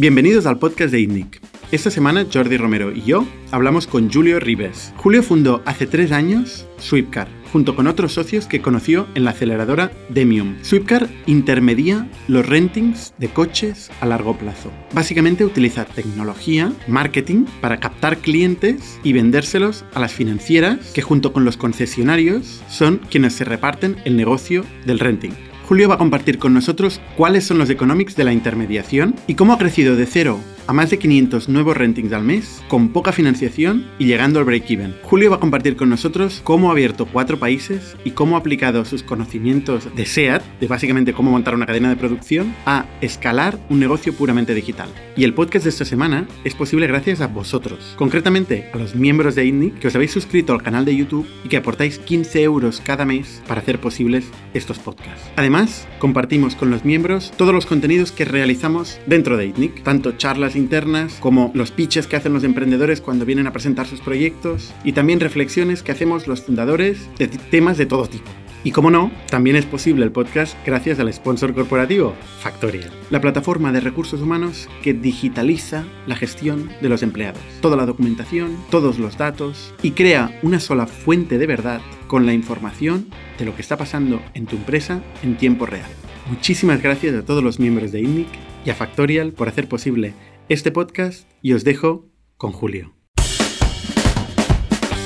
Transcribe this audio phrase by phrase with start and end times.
[0.00, 1.40] Bienvenidos al podcast de ITNIC.
[1.72, 4.92] Esta semana Jordi Romero y yo hablamos con Julio Ribes.
[4.96, 9.90] Julio fundó hace tres años Sweepcar, junto con otros socios que conoció en la aceleradora
[10.08, 10.54] Demium.
[10.62, 14.70] Sweepcar intermedia los rentings de coches a largo plazo.
[14.92, 21.44] Básicamente utiliza tecnología, marketing, para captar clientes y vendérselos a las financieras que junto con
[21.44, 25.32] los concesionarios son quienes se reparten el negocio del renting.
[25.68, 29.52] Julio va a compartir con nosotros cuáles son los economics de la intermediación y cómo
[29.52, 33.86] ha crecido de cero a más de 500 nuevos rentings al mes, con poca financiación
[33.98, 34.94] y llegando al break-even.
[35.02, 38.84] Julio va a compartir con nosotros cómo ha abierto cuatro países y cómo ha aplicado
[38.84, 43.80] sus conocimientos de SEAT, de básicamente cómo montar una cadena de producción, a escalar un
[43.80, 44.90] negocio puramente digital.
[45.16, 49.34] Y el podcast de esta semana es posible gracias a vosotros, concretamente a los miembros
[49.34, 52.82] de INNIC que os habéis suscrito al canal de YouTube y que aportáis 15 euros
[52.84, 55.30] cada mes para hacer posibles estos podcasts.
[55.36, 60.57] Además, compartimos con los miembros todos los contenidos que realizamos dentro de ITNIC, tanto charlas
[60.58, 64.92] internas, como los pitches que hacen los emprendedores cuando vienen a presentar sus proyectos y
[64.92, 68.30] también reflexiones que hacemos los fundadores de temas de todo tipo.
[68.64, 73.72] Y como no, también es posible el podcast gracias al sponsor corporativo, Factorial, la plataforma
[73.72, 79.16] de recursos humanos que digitaliza la gestión de los empleados, toda la documentación, todos los
[79.16, 83.06] datos y crea una sola fuente de verdad con la información
[83.38, 85.88] de lo que está pasando en tu empresa en tiempo real.
[86.28, 88.28] Muchísimas gracias a todos los miembros de INNIC
[88.66, 90.14] y a Factorial por hacer posible
[90.48, 92.06] este podcast y os dejo
[92.38, 92.94] con Julio.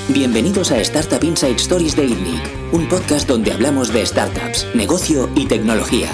[0.07, 2.41] Bienvenidos a Startup Inside Stories de ITNIC,
[2.71, 6.07] un podcast donde hablamos de startups, negocio y tecnología.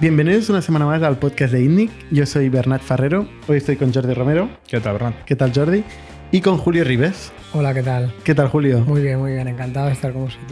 [0.00, 1.90] Bienvenidos una semana más al podcast de ITNIC.
[2.10, 3.28] Yo soy Bernat Ferrero.
[3.46, 4.48] Hoy estoy con Jordi Romero.
[4.66, 5.24] ¿Qué tal, Bernat?
[5.24, 5.84] ¿Qué tal, Jordi?
[6.30, 7.30] Y con Julio Ribes.
[7.52, 8.14] Hola, ¿qué tal?
[8.24, 8.80] ¿Qué tal, Julio?
[8.80, 9.48] Muy bien, muy bien.
[9.48, 10.50] Encantado de estar con vosotros.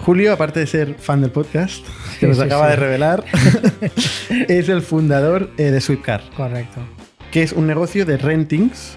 [0.00, 1.82] Julio, aparte de ser fan del podcast,
[2.20, 2.70] que nos sí, acaba sí.
[2.72, 3.24] de revelar,
[4.48, 6.80] es el fundador eh, de Sweepcar, Correcto.
[7.34, 8.96] Que es un negocio de rentings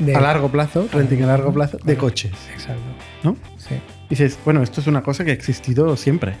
[0.00, 2.32] De- a largo plazo, renting a largo plazo, de coches.
[2.52, 2.82] Exacto.
[3.22, 3.36] ¿no?
[3.58, 3.76] Sí.
[4.10, 6.34] Dices, bueno, esto es una cosa que ha existido siempre.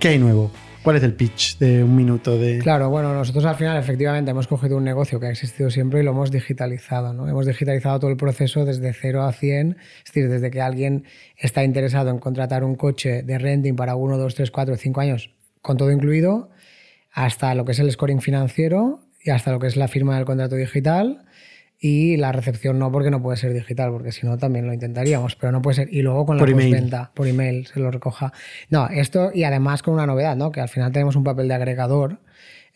[0.00, 0.50] ¿Qué hay nuevo?
[0.82, 2.58] ¿Cuál es el pitch de un minuto de...
[2.60, 6.04] Claro, bueno, nosotros al final efectivamente hemos cogido un negocio que ha existido siempre y
[6.04, 7.28] lo hemos digitalizado, ¿no?
[7.28, 11.04] Hemos digitalizado todo el proceso desde 0 a 100, es decir, desde que alguien
[11.36, 15.34] está interesado en contratar un coche de renting para 1, 2, 3, 4, 5 años,
[15.60, 16.48] con todo incluido,
[17.12, 20.24] hasta lo que es el scoring financiero y hasta lo que es la firma del
[20.24, 21.24] contrato digital
[21.78, 25.36] y la recepción no porque no puede ser digital, porque si no también lo intentaríamos,
[25.36, 25.88] pero no puede ser.
[25.92, 26.70] Y luego con la Por email.
[26.70, 28.32] postventa, por email, se lo recoja.
[28.70, 30.52] No, esto y además con una novedad, ¿no?
[30.52, 32.20] que al final tenemos un papel de agregador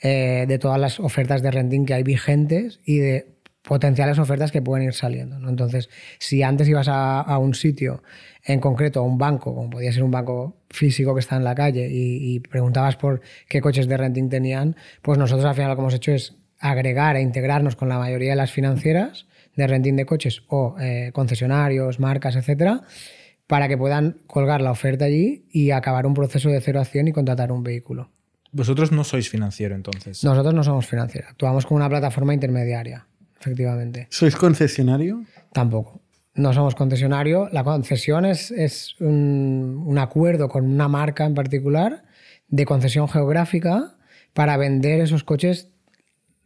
[0.03, 3.29] eh, de todas las ofertas de renting que hay vigentes y de
[3.63, 5.39] potenciales ofertas que pueden ir saliendo.
[5.39, 5.49] ¿no?
[5.49, 5.89] Entonces,
[6.19, 8.03] si antes ibas a, a un sitio,
[8.45, 11.55] en concreto a un banco, como podía ser un banco físico que está en la
[11.55, 15.77] calle, y, y preguntabas por qué coches de renting tenían, pues nosotros al final lo
[15.77, 19.27] que hemos hecho es agregar e integrarnos con la mayoría de las financieras
[19.57, 22.83] de renting de coches o eh, concesionarios, marcas, etcétera,
[23.47, 27.09] para que puedan colgar la oferta allí y acabar un proceso de 0 a 100
[27.09, 28.11] y contratar un vehículo.
[28.53, 30.23] Vosotros no sois financiero, entonces.
[30.25, 33.07] Nosotros no somos financiera, actuamos como una plataforma intermediaria,
[33.41, 34.07] efectivamente.
[34.11, 35.25] ¿Sois concesionario?
[35.53, 36.01] Tampoco.
[36.35, 37.49] No somos concesionario.
[37.51, 42.05] La concesión es, es un, un acuerdo con una marca en particular
[42.49, 43.97] de concesión geográfica
[44.33, 45.71] para vender esos coches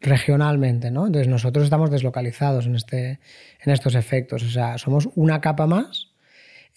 [0.04, 1.06] regionalmente, ¿no?
[1.06, 3.18] Entonces nosotros estamos deslocalizados en, este,
[3.64, 4.42] en estos efectos.
[4.42, 6.12] O sea, somos una capa más,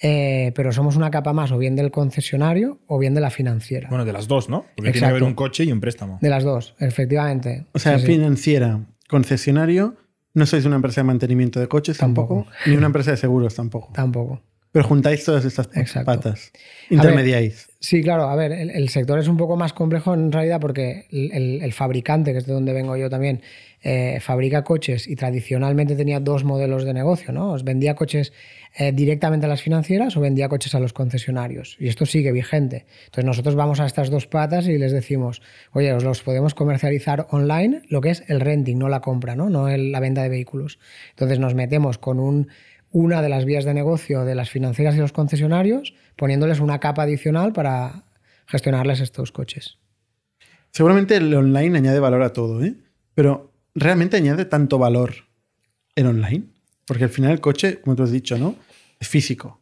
[0.02, 3.90] eh, pero somos una capa más o bien del concesionario o bien de la financiera.
[3.90, 4.66] Bueno, de las dos, ¿no?
[4.76, 6.18] Porque tiene que haber un coche y un préstamo.
[6.22, 7.66] De las dos, efectivamente.
[7.74, 8.12] O sea, Sí, sí.
[8.14, 8.80] financiera,
[9.10, 9.96] concesionario,
[10.34, 12.56] no sois una empresa de mantenimiento de coches tampoco, Tampoco.
[12.70, 13.92] ni una empresa de seguros tampoco.
[13.94, 14.42] Tampoco.
[14.78, 16.06] Pero juntáis todas estas Exacto.
[16.06, 16.52] patas.
[16.92, 17.68] Intermediáis.
[17.80, 21.06] Sí, claro, a ver, el, el sector es un poco más complejo en realidad porque
[21.12, 23.42] el, el- el fabricante, que es de donde vengo yo también,
[23.82, 27.54] eh, fabrica coches y tradicionalmente tenía dos modelos de negocio, ¿no?
[27.54, 28.34] Os vendía coches
[28.78, 31.76] eh, directamente a las financieras o vendía coches a los concesionarios.
[31.80, 32.86] Y esto sigue vigente.
[33.06, 35.42] Entonces nosotros vamos a estas dos patas y les decimos,
[35.74, 39.50] oye, os los podemos comercializar online, lo que es el renting, no la compra, ¿no?
[39.50, 40.78] No el- la venta de vehículos.
[41.12, 42.50] Entonces nos metemos con un,
[42.98, 47.04] una de las vías de negocio de las financieras y los concesionarios, poniéndoles una capa
[47.04, 48.06] adicional para
[48.48, 49.78] gestionarles estos coches.
[50.72, 52.76] Seguramente el online añade valor a todo, ¿eh?
[53.14, 55.14] Pero ¿realmente añade tanto valor
[55.96, 56.46] el online?
[56.88, 58.56] Porque al final el coche, como tú has dicho, ¿no?
[59.00, 59.62] Es físico.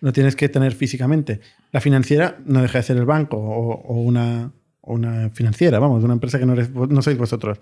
[0.00, 1.40] Lo tienes que tener físicamente.
[1.72, 4.52] La financiera no deja de ser el banco o, una,
[4.82, 7.58] una financiera, vamos, una empresa que no, no sois vosotros.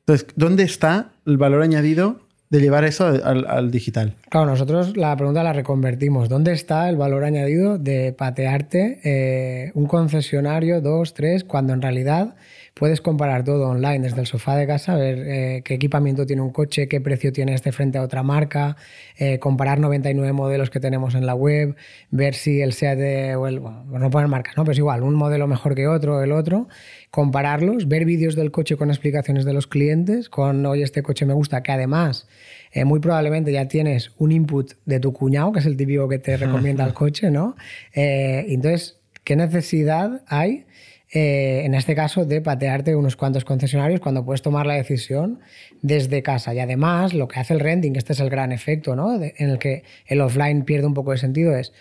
[0.00, 4.14] Entonces, ¿dónde está el valor añadido de llevar eso al, al digital?
[4.28, 6.28] Claro, nosotros la pregunta la reconvertimos.
[6.28, 12.34] ¿Dónde está el valor añadido de patearte eh, un concesionario, dos, tres, cuando en realidad
[12.78, 16.50] puedes comparar todo online desde el sofá de casa, ver eh, qué equipamiento tiene un
[16.50, 18.76] coche, qué precio tiene este frente a otra marca,
[19.16, 21.76] eh, comparar 99 modelos que tenemos en la web,
[22.10, 24.64] ver si el SEAT o el, bueno, no poner marcas, ¿no?
[24.64, 26.68] Pero es igual, un modelo mejor que otro, el otro,
[27.10, 31.34] compararlos, ver vídeos del coche con explicaciones de los clientes, con, oye, este coche me
[31.34, 32.28] gusta, que además
[32.72, 36.18] eh, muy probablemente ya tienes un input de tu cuñado, que es el típico que
[36.18, 37.56] te recomienda el coche, ¿no?
[37.92, 40.66] Eh, entonces, ¿qué necesidad hay?
[41.10, 45.40] Eh, en este caso, de patearte unos cuantos concesionarios cuando puedes tomar la decisión
[45.80, 46.54] desde casa.
[46.54, 49.14] Y además, lo que hace el renting, este es el gran efecto, ¿no?
[49.14, 51.72] En el que el offline pierde un poco de sentido, es,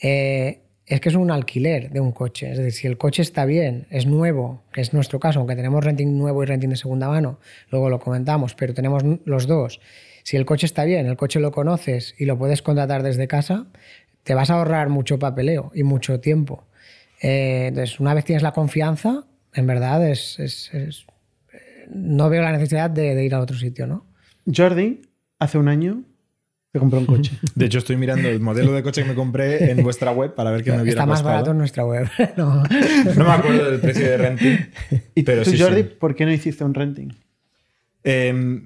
[0.00, 2.50] eh, es que es un alquiler de un coche.
[2.50, 5.84] Es decir, si el coche está bien, es nuevo, que es nuestro caso, aunque tenemos
[5.84, 7.38] renting nuevo y renting de segunda mano,
[7.70, 9.80] luego lo comentamos, pero tenemos los dos.
[10.24, 13.66] Si el coche está bien, el coche lo conoces y lo puedes contratar desde casa,
[14.24, 16.64] te vas a ahorrar mucho papeleo y mucho tiempo.
[17.22, 19.24] Eh, entonces, una vez tienes la confianza,
[19.54, 21.06] en verdad es, es- es-
[21.94, 24.06] no veo la necesidad de, de ir a otro sitio, ¿no?
[24.52, 25.02] Jordi,
[25.38, 26.02] hace un año,
[26.72, 27.32] se compró un coche.
[27.54, 30.50] De hecho, estoy mirando el modelo de coche que me compré en vuestra web para
[30.50, 31.34] ver qué me hubiera Está más costado.
[31.34, 32.08] barato en nuestra web.
[32.36, 32.62] no.
[33.14, 34.56] No me acuerdo del precio de renting.
[35.14, 35.88] ¿Y pero tú, sí, Jordi, sí.
[36.00, 37.08] por qué no hiciste un renting?
[38.04, 38.62] Eh,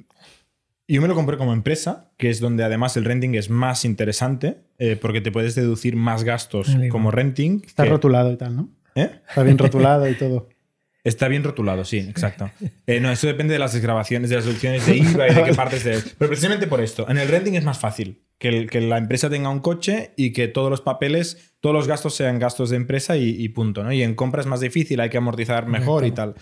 [0.88, 4.58] yo me lo compré como empresa, que es donde además el renting es más interesante,
[4.78, 7.62] eh, porque te puedes deducir más gastos como renting.
[7.66, 8.68] Está que- rotulado y tal, ¿no?
[8.94, 9.10] ¿Eh?
[9.28, 10.48] Está bien rotulado y todo.
[11.04, 12.50] Está bien rotulado, sí, exacto.
[12.88, 15.54] Eh, no, eso depende de las desgrabaciones, de las deducciones de IVA y de qué
[15.54, 16.00] partes de.
[16.18, 17.08] Pero precisamente por esto.
[17.08, 20.32] En el renting es más fácil que, el- que la empresa tenga un coche y
[20.32, 23.92] que todos los papeles, todos los gastos sean gastos de empresa y, y punto, ¿no?
[23.92, 26.34] Y en compra es más difícil, hay que amortizar mejor y tal.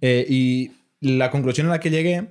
[0.00, 0.70] Eh, y
[1.00, 2.28] la conclusión a la que llegué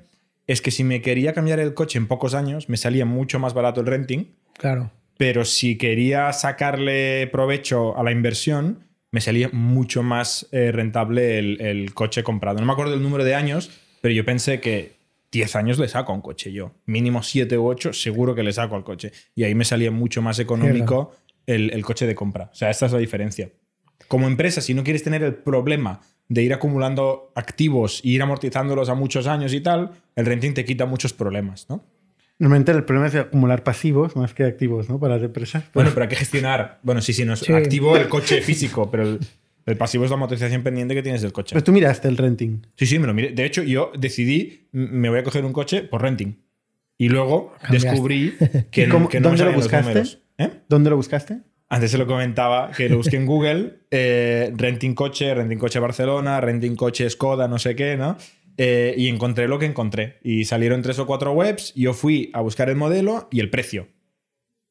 [0.48, 3.54] es que si me quería cambiar el coche en pocos años, me salía mucho más
[3.54, 4.26] barato el renting
[4.58, 4.92] Claro.
[5.18, 11.62] pero si quería sacarle provecho a la inversión, me salía mucho más eh, rentable el,
[11.62, 12.60] el coche comprado.
[12.60, 13.72] No me acuerdo el número de años,
[14.02, 14.94] pero yo pensé que
[15.32, 16.74] 10 años le saco a un coche yo.
[16.86, 19.12] Mínimo 7 u 8 seguro que le saco al coche.
[19.36, 21.16] Y ahí me salía mucho más económico
[21.46, 22.50] el, el coche de compra.
[22.52, 23.50] O sea, esta es la diferencia.
[24.08, 26.02] Como empresa, si no quieres tener el problema
[26.34, 30.64] de ir acumulando activos e ir amortizándolos a muchos años y tal, el renting te
[30.64, 31.84] quita muchos problemas, ¿no?
[32.40, 34.98] Normalmente el problema es acumular pasivos más que activos, ¿no?
[34.98, 35.66] Para las empresas.
[35.74, 36.80] Bueno, pero hay que gestionar.
[36.84, 37.52] Bueno, sí, sí, no es Sí.
[37.52, 39.20] activo el coche físico, pero el,
[39.66, 41.54] el pasivo es la amortización pendiente que tienes del coche.
[41.54, 42.62] Pero tú miraste el renting.
[42.78, 43.32] Sí, sí, me lo miré.
[43.34, 46.36] De hecho, yo decidí, me voy a coger un coche por renting.
[46.98, 47.90] Y luego Cambiaste.
[47.90, 48.34] descubrí
[48.72, 49.90] que, ¿Y cómo- que no me dónde lo los buscaste?
[49.90, 50.20] números.
[50.38, 50.50] ¿Eh?
[50.70, 51.40] ¿Dónde lo buscaste?
[51.74, 56.42] Antes se lo comentaba, que lo busqué en Google, eh, renting coche, renting coche Barcelona,
[56.42, 58.18] renting coche Skoda, no sé qué, ¿no?
[58.58, 60.20] Eh, y encontré lo que encontré.
[60.22, 63.88] Y salieron tres o cuatro webs, yo fui a buscar el modelo y el precio.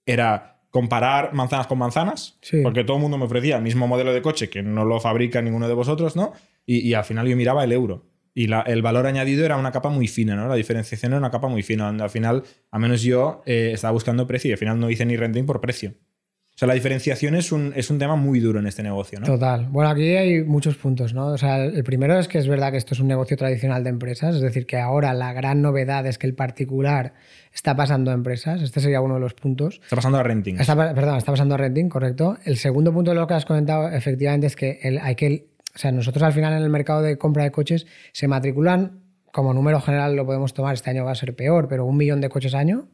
[0.07, 2.61] Era comparar manzanas con manzanas, Sí.
[2.63, 5.43] porque todo el mundo me ofrecía el mismo modelo de coche que no lo fabrica
[5.43, 6.33] ninguno de vosotros, ¿no?
[6.67, 8.07] Y, y al final yo miraba el euro.
[8.35, 10.47] Y la- el valor añadido era una capa muy fina, ¿no?
[10.49, 13.93] La diferenciación era una capa muy fina, donde al final, a menos yo, eh, estaba
[13.93, 15.95] buscando precio y al final no hice ni renting por precio.
[16.61, 19.25] O sea, la diferenciación es un, es un tema muy duro en este negocio, ¿no?
[19.25, 19.67] Total.
[19.71, 21.29] Bueno, aquí hay muchos puntos, ¿no?
[21.29, 23.89] O sea, el primero es que es verdad que esto es un negocio tradicional de
[23.89, 27.15] empresas, es decir, que ahora la gran novedad es que el particular
[27.55, 28.61] está pasando a empresas.
[28.61, 29.81] Este sería uno de los puntos.
[29.83, 30.57] Está pasando a renting.
[30.61, 32.37] Está, perdón, está pasando a renting, correcto.
[32.45, 35.47] El segundo punto de lo que has comentado, efectivamente, es que el- hay que.
[35.75, 39.01] O sea, nosotros al final en el mercado de compra de coches se matriculan,
[39.33, 42.21] como número general lo podemos tomar, este año va a ser peor, pero un millón
[42.21, 42.89] de coches año.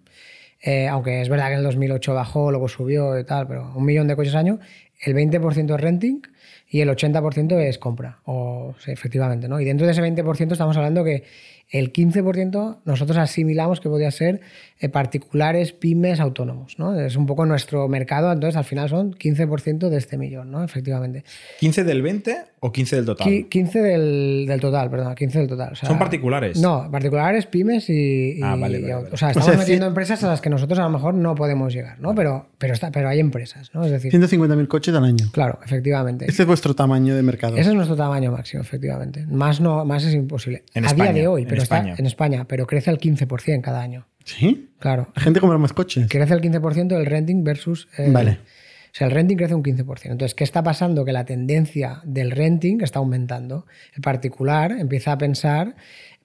[0.66, 3.84] Eh, aunque es verdad que en el 2008 bajó, luego subió y tal, pero un
[3.84, 4.58] millón de coches año,
[5.00, 6.22] el 20% es renting
[6.68, 8.18] y el 80% es compra.
[8.24, 9.60] O, sí, efectivamente, ¿no?
[9.60, 11.22] Y dentro de ese 20% estamos hablando que
[11.68, 14.40] el 15% nosotros asimilamos que podría ser
[14.78, 16.98] eh, particulares, pymes, autónomos, ¿no?
[17.00, 20.62] Es un poco nuestro mercado, entonces al final son 15% de este millón, ¿no?
[20.62, 21.24] Efectivamente.
[21.60, 23.26] ¿15 del 20 o 15 del total?
[23.26, 25.72] Qui- 15 del, del total, perdón, 15 del total.
[25.72, 26.60] O sea, ¿Son particulares?
[26.60, 28.38] No, particulares, pymes y.
[28.38, 28.78] y- Ah, vale.
[28.94, 31.14] O sea, O estamos sea, metiendo cien- empresas a las que nosotros a lo mejor
[31.14, 32.14] no podemos llegar, ¿no?
[32.14, 33.82] Pero, pero, está, pero hay empresas, ¿no?
[33.84, 35.26] Es decir, 150.000 coches al año.
[35.32, 36.26] claro, efectivamente.
[36.28, 37.56] Este es vuestro tamaño de mercado.
[37.56, 39.26] Ese es nuestro tamaño máximo, efectivamente.
[39.26, 40.64] Más, no, más es imposible.
[40.74, 41.94] En a España, día de hoy, en pero está España.
[41.98, 44.06] en España, pero crece al 15% cada año.
[44.24, 44.70] ¿Sí?
[44.78, 45.08] Claro.
[45.14, 46.06] La gente compra más coches.
[46.08, 47.88] Crece el 15% el renting versus.
[48.08, 48.32] Vale.
[48.32, 50.04] O sea, el renting crece un 15%.
[50.04, 51.04] Entonces, ¿qué está pasando?
[51.04, 53.66] Que la tendencia del renting está aumentando.
[53.94, 55.76] El particular empieza a pensar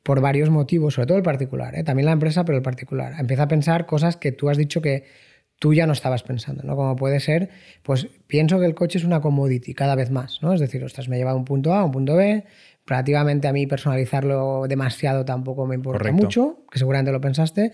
[0.03, 1.83] por varios motivos, sobre todo el particular, ¿eh?
[1.83, 3.13] también la empresa, pero el particular.
[3.19, 5.03] Empieza a pensar cosas que tú has dicho que
[5.59, 6.75] tú ya no estabas pensando, ¿no?
[6.75, 7.49] Como puede ser,
[7.83, 10.53] pues pienso que el coche es una commodity cada vez más, ¿no?
[10.53, 12.45] Es decir, ostras, me lleva de un punto A a un punto B,
[12.85, 16.23] relativamente a mí personalizarlo demasiado tampoco me importa Correcto.
[16.23, 17.71] mucho, que seguramente lo pensaste,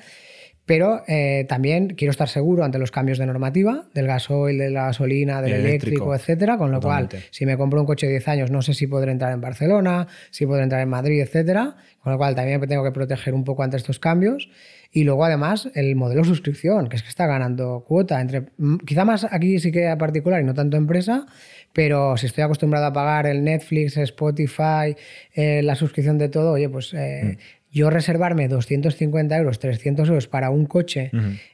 [0.66, 4.88] pero eh, también quiero estar seguro ante los cambios de normativa, del gasoil, de la
[4.88, 6.14] gasolina, del Eléctrico.
[6.14, 7.18] eléctrico, etcétera, con lo Totalmente.
[7.20, 9.40] cual, si me compro un coche de 10 años, no sé si podré entrar en
[9.40, 13.34] Barcelona, si podré entrar en Madrid, etcétera, con lo cual también me tengo que proteger
[13.34, 14.50] un poco ante estos cambios.
[14.92, 19.06] Y luego, además, el modelo suscripción, que es que está ganando cuota, entre mm, quizá
[19.06, 21.28] más aquí sí que a particular y no tanto empresa,
[21.78, 24.96] pero si estoy acostumbrado a pagar el Netflix, Spotify,
[25.36, 27.38] eh, la suscripción de todo, oye, pues eh,
[27.70, 31.12] yo reservarme 250 euros, 300 euros para un coche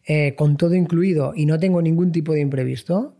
[0.07, 3.17] eh, con todo incluido y no tengo ningún tipo de imprevisto,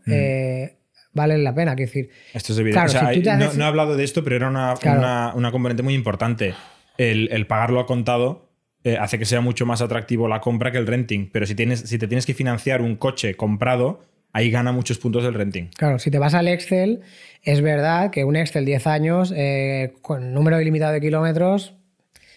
[1.12, 1.76] vale la pena.
[1.76, 2.86] Quiero decir, Esto es evidente.
[2.86, 5.00] Claro, O sea, si tú te no, he hablado de esto, pero era una, Claro.
[5.00, 6.54] una, una componente muy importante.
[6.96, 8.48] El, el pagarlo a contado
[8.82, 11.28] eh, hace que sea mucho más atractivo la compra que el renting.
[11.30, 14.00] Pero si, tienes, si te tienes que financiar un coche comprado,
[14.34, 15.68] ahí gana muchos puntos el renting.
[15.76, 17.00] Claro, si te vas al Excel,
[17.42, 21.74] es verdad que un Excel 10 años eh, con número ilimitado de kilómetros,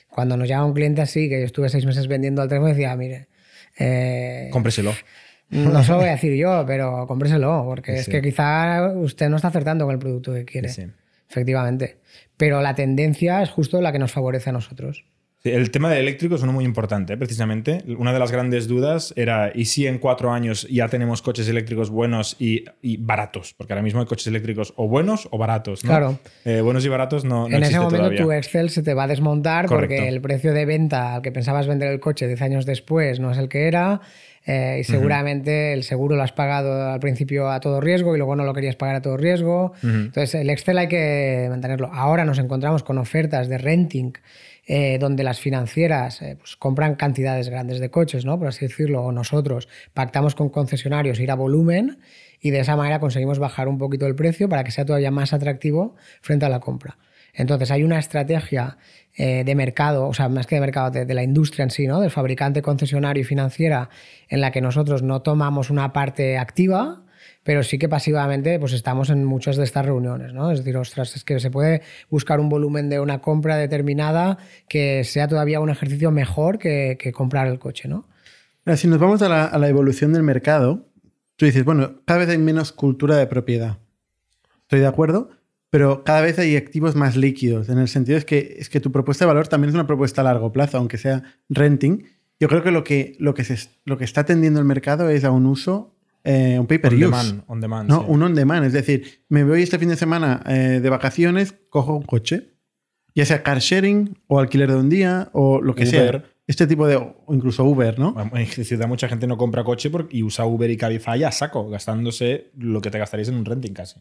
[0.10, 2.96] cuando nos llama un cliente así, que yo estuve seis meses vendiendo al teléfono, decía,
[2.96, 3.27] mire,
[3.77, 4.94] eh, Cómpreselo.
[5.50, 9.30] no se lo voy a decir yo, pero cómpreselo, porque Sí, es que quizá usted
[9.30, 10.70] no está acertando con el producto que quiere.
[10.70, 10.92] Sí, sí.
[11.30, 11.98] Efectivamente.
[12.38, 15.04] Pero la tendencia es justo la que nos favorece a nosotros.
[15.44, 17.17] El tema del eléctrico es uno muy importante, ¿eh?
[17.17, 17.84] precisamente.
[17.98, 21.89] Una de las grandes dudas era, ¿y si en cuatro años ya tenemos coches eléctricos
[21.89, 23.53] buenos y, y baratos?
[23.53, 25.89] Porque ahora mismo hay coches eléctricos o buenos o baratos, ¿no?
[25.89, 26.20] Claro.
[26.44, 28.24] Eh, buenos y baratos no, no en ese momento todavía.
[28.24, 29.96] tu Excel se te va a desmontar Correcto.
[29.96, 33.32] porque el precio de venta al que pensabas vender el coche 10 años después no
[33.32, 34.01] es el que era
[34.48, 38.36] eh, y seguramente el seguro lo has pagado al principio a todo riesgo y luego
[38.36, 39.74] no lo querías pagar a todo riesgo.
[39.84, 41.89] Entonces el Excel hay que mantenerlo.
[41.94, 44.13] Ahora nos encontramos con ofertas de renting
[44.69, 48.38] eh, donde las financieras eh, pues, compran cantidades grandes de coches, ¿no?
[48.38, 52.00] por así decirlo, o nosotros pactamos con concesionarios ir a volumen
[52.41, 55.31] y de esa manera conseguimos bajar un poquito el precio para que sea todavía más
[55.31, 56.97] atractivo frente a la compra.
[57.33, 58.77] Entonces hay una estrategia
[59.15, 61.88] eh, de mercado, o sea, más que de mercado, de, de la industria en sí,
[61.88, 62.01] ¿no?
[62.01, 63.89] del fabricante, concesionario y financiera,
[64.27, 67.03] en la que nosotros no tomamos una parte activa,
[67.48, 70.51] pero sí que pasivamente pues estamos en muchas de estas reuniones, ¿no?
[70.51, 74.38] Es decir, ostras, es que se puede buscar un volumen de una compra determinada
[74.68, 78.06] que sea todavía un ejercicio mejor que, que comprar el coche, ¿no?
[78.75, 80.89] Si nos vamos a la, evolución del mercado,
[81.38, 83.77] tú dices, bueno, cada vez hay menos cultura de propiedad.
[84.63, 85.30] Estoy de acuerdo,
[85.70, 87.70] pero cada vez hay activos más líquidos.
[87.70, 90.20] En el sentido es que, es que tu propuesta de valor también es una propuesta
[90.20, 92.04] a largo plazo, aunque sea renting.
[92.42, 93.46] Yo creo que lo que, lo que,
[93.86, 96.97] lo que está tendiendo el mercado es a un uso, eh, un pay per On
[96.97, 97.05] use.
[97.05, 98.05] demand, on demand, No, sí.
[98.09, 98.65] un on demand.
[98.65, 102.53] Es decir, me voy este fin de semana eh, de vacaciones, cojo un coche,
[103.15, 105.89] ya sea car sharing o alquiler de un día o lo que Uber.
[106.21, 106.24] sea.
[106.47, 108.15] Este tipo de, o incluso Uber, ¿no?
[108.33, 111.69] En ciudad mucha gente no compra coche porque, y usa Uber y Cabify a saco,
[111.69, 114.00] gastándose lo que te gastarías en un renting casi.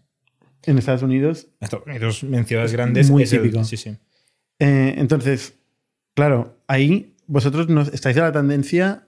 [0.65, 1.49] En Estados Unidos.
[1.61, 3.65] Estados Unidos, en ciudades grandes, Muy es el- típico.
[3.65, 3.97] sí, sí.
[4.61, 5.55] Eh, entonces,
[6.15, 9.07] claro, ahí vosotros no, estáis a la tendencia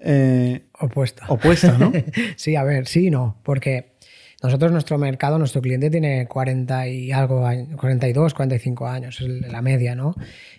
[0.00, 1.26] eh, Opuesta.
[1.28, 1.92] opuesta, ¿no?
[2.36, 3.92] Sí, a ver, sí y no, porque
[4.42, 9.60] nosotros, nuestro mercado, nuestro cliente tiene 40 y algo, años, 42, 45 años, es la
[9.60, 10.14] media, ¿no?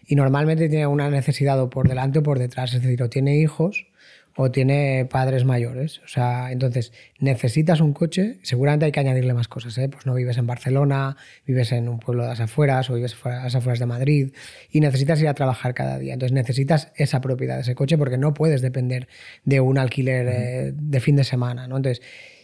[0.05, 3.37] Y normalmente tiene una necesidad o por delante o por detrás, es decir, o tiene
[3.37, 3.87] hijos
[4.35, 5.99] o tiene padres mayores.
[6.03, 9.89] O sea, entonces necesitas un coche, seguramente hay que añadirle más cosas, ¿eh?
[9.89, 13.43] Pues no vives en Barcelona, vives en un pueblo de las afueras o vives a
[13.43, 14.33] las afueras de Madrid
[14.71, 16.13] y necesitas ir a trabajar cada día.
[16.13, 19.07] Entonces necesitas esa propiedad de ese coche porque no puedes depender
[19.43, 21.77] de un alquiler eh, de fin de semana, ¿no?
[21.77, 22.01] Entonces,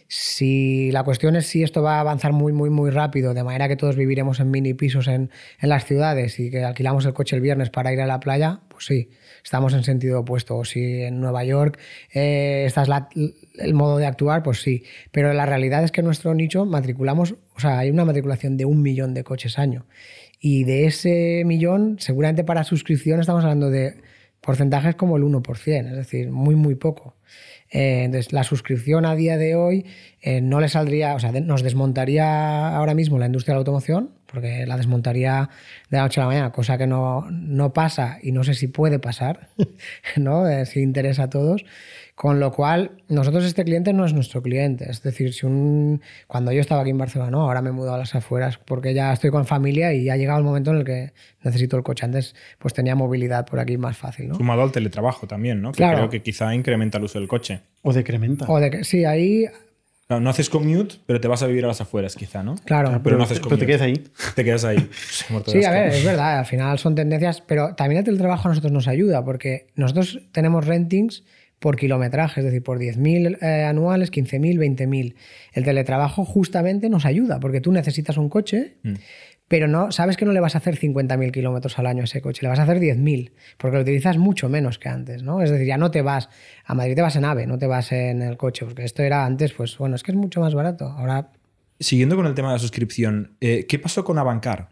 [0.08, 3.68] si la cuestión es si esto va a avanzar muy, muy, muy rápido, de manera
[3.68, 5.30] que todos viviremos en mini pisos en,
[5.60, 8.60] en las ciudades y que alquilamos el coche el viernes para ir a la playa,
[8.68, 9.10] pues sí,
[9.48, 10.56] estamos en sentido opuesto.
[10.58, 11.78] O si en Nueva York
[12.12, 12.74] eh, es
[13.58, 14.84] el modo de actuar, pues sí.
[15.10, 18.66] Pero la realidad es que en nuestro nicho matriculamos, o sea, hay una matriculación de
[18.66, 19.86] un millón de coches año.
[20.38, 24.02] Y de ese millón, seguramente para suscripción estamos hablando de
[24.42, 27.16] porcentajes como el 1%, es decir, muy, muy poco.
[27.70, 29.86] Eh, entonces, la suscripción a día de hoy
[30.20, 34.17] eh, no le saldría, o sea, nos desmontaría ahora mismo la industria de la automoción,
[34.30, 35.48] porque la desmontaría
[35.90, 38.68] de la noche a la mañana, cosa que no, no pasa y no sé si
[38.68, 39.48] puede pasar,
[40.16, 40.48] ¿no?
[40.48, 41.64] Eh, si interesa a todos.
[42.14, 44.90] Con lo cual, nosotros este cliente no es nuestro cliente.
[44.90, 47.42] Es decir, si un, cuando yo estaba aquí en Barcelona, ¿no?
[47.42, 50.16] ahora me he mudado a las afueras porque ya estoy con familia y ya ha
[50.16, 51.12] llegado el momento en el que
[51.44, 52.04] necesito el coche.
[52.06, 54.34] Antes, pues tenía movilidad por aquí más fácil, ¿no?
[54.34, 55.70] Sumado al teletrabajo también, ¿no?
[55.70, 55.96] Que Claro.
[55.98, 57.60] creo que quizá incrementa el uso del coche.
[57.82, 58.46] O decrementa.
[58.48, 59.46] O de que, sí, ahí,
[60.08, 62.54] Claro, no haces commute, pero te vas a vivir a las afueras, quizá, ¿no?
[62.64, 62.98] claro.
[63.04, 64.02] Pero no haces pero te quedas ahí.
[64.34, 64.78] Te quedas ahí.
[65.46, 68.72] Sí, a ver, es verdad, al final son tendencias, pero también el teletrabajo a nosotros
[68.72, 71.24] nos ayuda, porque nosotros tenemos rentings
[71.58, 75.14] por kilometraje, es decir, por 10.000 eh, anuales, 15.000, 20.000.
[75.52, 78.76] El teletrabajo justamente nos ayuda, porque tú necesitas un coche,
[79.48, 82.20] pero no, sabes que no le vas a hacer 50.000 kilómetros al año a ese
[82.20, 85.42] coche, le vas a hacer 10.000, porque lo utilizas mucho menos que antes, ¿no?
[85.42, 86.28] Es decir, ya no te vas
[86.64, 89.24] a Madrid, te vas en AVE, no te vas en el coche, porque esto era
[89.24, 90.84] antes, pues bueno, es que es mucho más barato.
[90.86, 91.30] Ahora.
[91.80, 94.68] Siguiendo con el tema de la suscripción, eh, ¿qué pasó con Avancar?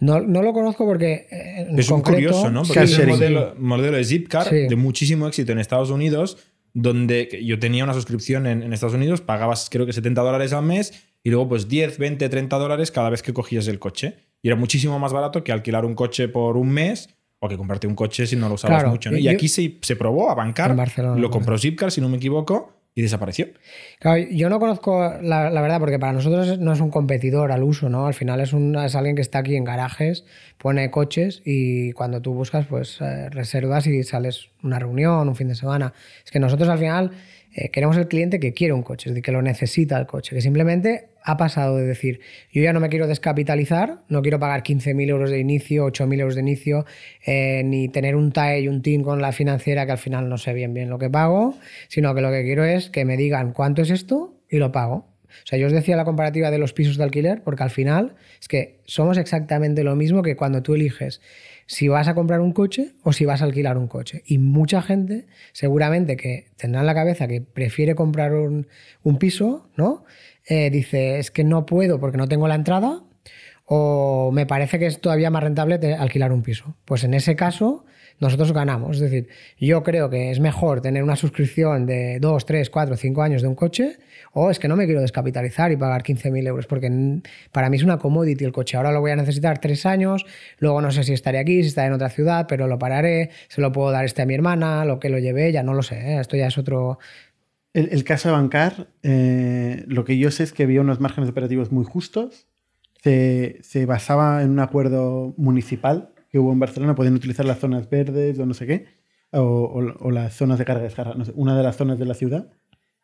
[0.00, 1.26] No, no lo conozco porque.
[1.30, 2.64] eh, en Es un concreto- curioso, ¿no?
[2.64, 4.68] Sí, Porque es un modelo, modelo de Zipcar Sí.
[4.68, 6.38] de muchísimo éxito en Estados Unidos,
[6.82, 10.64] donde yo tenía una suscripción en, en Estados Unidos, pagabas creo que 70 dólares al
[10.64, 10.92] mes
[11.24, 14.16] y luego pues 10, 20, 30 dólares cada vez que cogías el coche.
[14.42, 17.08] Y era muchísimo más barato que alquilar un coche por un mes
[17.40, 19.10] o que comprarte un coche si no lo usabas Claro, mucho.
[19.10, 19.16] ¿no?
[19.16, 22.00] y Y yo- aquí se, se probó a bancar, En Barcelona, lo compró Zipcar, si
[22.00, 23.46] no me equivoco, y desapareció.
[24.00, 27.88] Claro, yo no conozco la, verdad, porque para nosotros no es un competidor al uso,
[27.88, 28.08] ¿no?
[28.08, 30.24] Al final es, un, es alguien que está aquí en garajes,
[30.58, 35.46] pone coches y cuando tú buscas, pues eh, reservas y sales una reunión, un fin
[35.46, 35.94] de semana.
[36.24, 37.12] Es que nosotros al final
[37.60, 40.32] eh, queremos el cliente que quiere un coche, es decir, que lo necesita el coche,
[40.32, 42.20] que simplemente ha pasado de decir,
[42.52, 46.34] yo ya no me quiero descapitalizar, no quiero pagar 15.000 euros de inicio, 8.000 euros
[46.36, 46.86] de inicio,
[47.26, 50.38] eh, ni tener un TAE y un TIN con la financiera que al final no
[50.38, 53.52] sé bien bien lo que pago, sino que lo que quiero es que me digan
[53.52, 55.08] cuánto es esto y lo pago.
[55.28, 58.14] O sea, yo os decía la comparativa de los pisos de alquiler, porque al final
[58.40, 61.20] es que somos exactamente lo mismo que cuando tú eliges
[61.68, 64.22] si vas a comprar un coche o si vas a alquilar un coche.
[64.26, 68.66] Y mucha gente seguramente que tendrá en la cabeza que prefiere comprar un,
[69.02, 70.04] un piso, ¿no?
[70.46, 73.02] Eh, dice, es que no puedo porque no tengo la entrada
[73.66, 76.74] o me parece que es todavía más rentable alquilar un piso.
[76.86, 77.84] Pues en ese caso
[78.18, 78.96] nosotros ganamos.
[78.96, 83.22] Es decir, yo creo que es mejor tener una suscripción de 2, 3, 4, 5
[83.22, 83.98] años de un coche
[84.38, 86.90] o es que no me quiero descapitalizar y pagar 15.000 euros porque
[87.50, 88.76] para mí es una commodity el coche.
[88.76, 90.26] Ahora lo voy a necesitar 3 años,
[90.58, 93.60] luego no sé si estaré aquí, si estaré en otra ciudad, pero lo pararé, se
[93.60, 95.96] lo puedo dar este a mi hermana, lo que lo llevé, ya no lo sé.
[95.96, 96.20] ¿eh?
[96.20, 96.98] Esto ya es otro...
[97.74, 101.70] El, caso de Bancar, eh, lo que yo sé es que había unos márgenes operativos
[101.70, 102.48] muy justos.
[103.02, 108.38] Se, basaba en un acuerdo municipal que hubo en Barcelona, podían utilizar las zonas verdes
[108.38, 108.86] o no sé qué,
[109.30, 112.50] o, las zonas de carga descarga, no una de las zonas de la ciudad,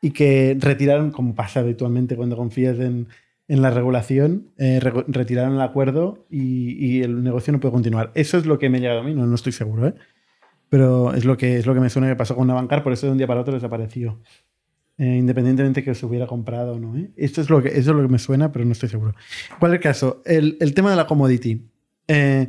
[0.06, 3.08] y que retiraron, como pasa habitualmente cuando confías en,
[3.48, 8.12] en la regulación, eh, re- retiraron el acuerdo y, y el negocio no puede continuar.
[8.14, 9.94] Eso es lo que me ha llegado a mí, no, no estoy seguro, ¿eh?
[10.68, 13.06] pero es lo, que, es lo que me suena que pasó con Navancar, por eso
[13.06, 14.20] de un día para otro desapareció.
[14.96, 16.96] Eh, independientemente que se hubiera comprado o no.
[16.96, 17.10] ¿eh?
[17.16, 19.12] Esto es lo que, eso es lo que me suena, pero no estoy seguro.
[19.58, 20.22] ¿Cuál es el caso?
[20.24, 21.68] El, el tema de la commodity.
[22.06, 22.48] Eh,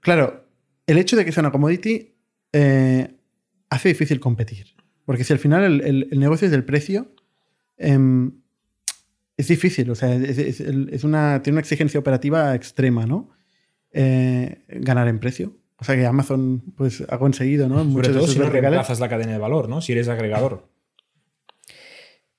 [0.00, 0.44] claro,
[0.88, 2.16] el hecho de que sea una commodity
[2.52, 3.14] eh,
[3.70, 4.66] hace difícil competir.
[5.04, 7.12] Porque si al final el, el- el negocio es del precio,
[7.76, 8.32] em,
[9.36, 9.90] es difícil.
[9.90, 13.30] O sea, es, es- es una, tiene una exigencia operativa extrema, ¿no?
[13.92, 15.56] Eh, ganar en precio.
[15.78, 17.78] O sea que Amazon pues ha conseguido, ¿no?
[17.78, 18.44] Sobre Muchos todo si no
[18.76, 19.80] reemplazas la cadena de valor, ¿no?
[19.80, 20.68] Si eres agregador.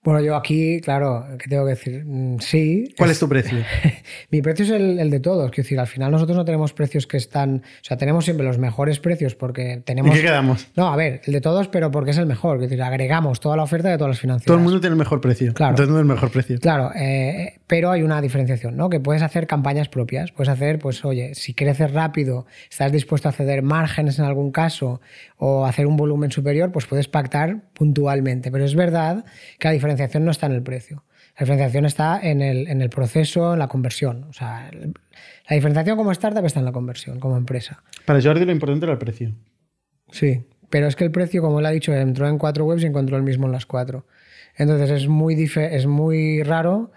[0.03, 2.03] Bueno, yo aquí, claro, ¿qué tengo que decir?
[2.05, 2.93] Mm, Sí.
[2.97, 3.57] ¿Cuál es tu precio?
[4.31, 5.49] Mi precio es el, el de todos.
[5.51, 7.57] Quiero decir, al final nosotros no tenemos precios que están.
[7.57, 10.13] O sea, tenemos siempre los mejores precios porque ¿En tenemos.
[10.15, 10.67] qué quedamos?
[10.75, 12.57] No, a ver, el de todos, pero porque es el mejor.
[12.57, 14.45] Quiero decir, agregamos toda la oferta de todas las financieras.
[14.47, 15.53] Todo el mundo tiene el mejor precio.
[15.53, 15.71] Claro.
[15.71, 16.59] Entonces no es el mejor precio.
[16.59, 18.89] Claro, eh, pero hay una diferenciación, ¿no?
[18.89, 20.31] Que puedes hacer campañas propias.
[20.31, 24.99] Puedes hacer, pues, oye, si creces rápido, estás dispuesto a ceder márgenes en algún caso
[25.45, 28.49] o hacer un volumen superior, pues puedes pactar puntualmente.
[28.49, 29.25] Pero es verdad
[29.59, 31.03] que la diferenciación no está en el precio.
[31.37, 34.23] La diferenciación está en el, en el proceso, en la conversión.
[34.29, 34.93] O sea, el-
[35.49, 37.83] la diferenciación como startup está en la conversión, como empresa.
[38.05, 39.33] Para Jordi lo importante era el precio.
[40.11, 42.85] Sí, pero es que el precio, como él ha dicho, entró en cuatro webs y
[42.85, 44.05] encontró el mismo en las cuatro.
[44.55, 46.91] Entonces es muy, dife- es muy raro.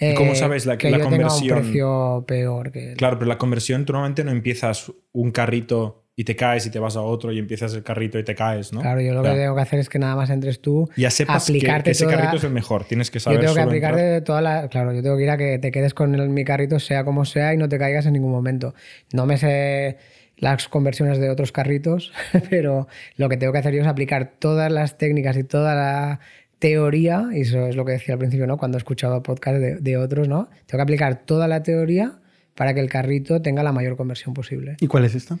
[0.00, 1.58] ¿Y cómo eh, sabes la- que la yo tenga conversión?
[1.58, 5.99] un precio peor que el- Claro, pero la conversión tú normalmente no empiezas un carrito
[6.20, 8.74] y te caes y te vas a otro y empiezas el carrito y te caes,
[8.74, 8.82] ¿no?
[8.82, 9.32] Claro, yo lo Ya.
[9.32, 11.90] que tengo que hacer es que nada más entres tú, Ya sepas que, aplicarte que
[11.92, 12.84] ese toda- carrito es el mejor.
[12.84, 14.10] Tienes que saber Yo tengo que solo aplicar entrar.
[14.12, 14.68] de toda la.
[14.68, 17.24] Claro, yo tengo que ir a que te quedes con el- mi carrito, sea como
[17.24, 18.74] sea, y no te caigas en ningún momento.
[19.14, 19.96] No me sé
[20.36, 22.12] las conversiones de otros carritos,
[22.50, 26.20] pero lo que tengo que hacer yo es aplicar todas las técnicas y toda la
[26.58, 28.58] teoría, y eso es lo que decía al principio, ¿no?
[28.58, 30.48] Cuando he escuchado podcast de, de otros, ¿no?
[30.66, 32.12] Tengo que aplicar toda la teoría
[32.54, 35.38] para que el carrito tenga la mayor conversión posible ¿Y cuál es esta?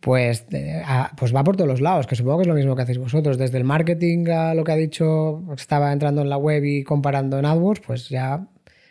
[0.00, 2.76] Pues, eh, a- pues va por todos los lados, que supongo que es lo mismo
[2.76, 3.38] que hacéis vosotros.
[3.38, 7.38] Desde el marketing a lo que ha dicho, estaba entrando en la web y comparando
[7.38, 8.46] en AdWords, pues ya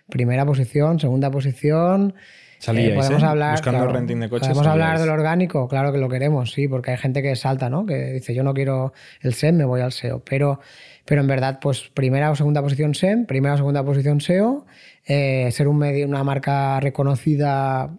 [0.10, 2.13] primera posición, segunda posición.
[2.58, 3.26] Salíais, podemos ¿eh?
[3.26, 6.68] hablar, Buscando claro, renting de coches, Podemos hablar del orgánico, claro que lo queremos, sí,
[6.68, 7.86] porque hay gente que salta, ¿no?
[7.86, 10.24] Que dice, yo no quiero el SEM, me voy al SEO.
[10.24, 10.60] Pero,
[11.06, 14.65] pero en verdad, pues primera o segunda posición SEM, primera o segunda posición SEO,
[15.06, 17.89] eh, ser un medio, una marca reconocida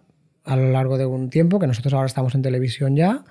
[0.47, 3.23] a lo largo de un tiempo, que nosotros ahora estamos en televisión ya.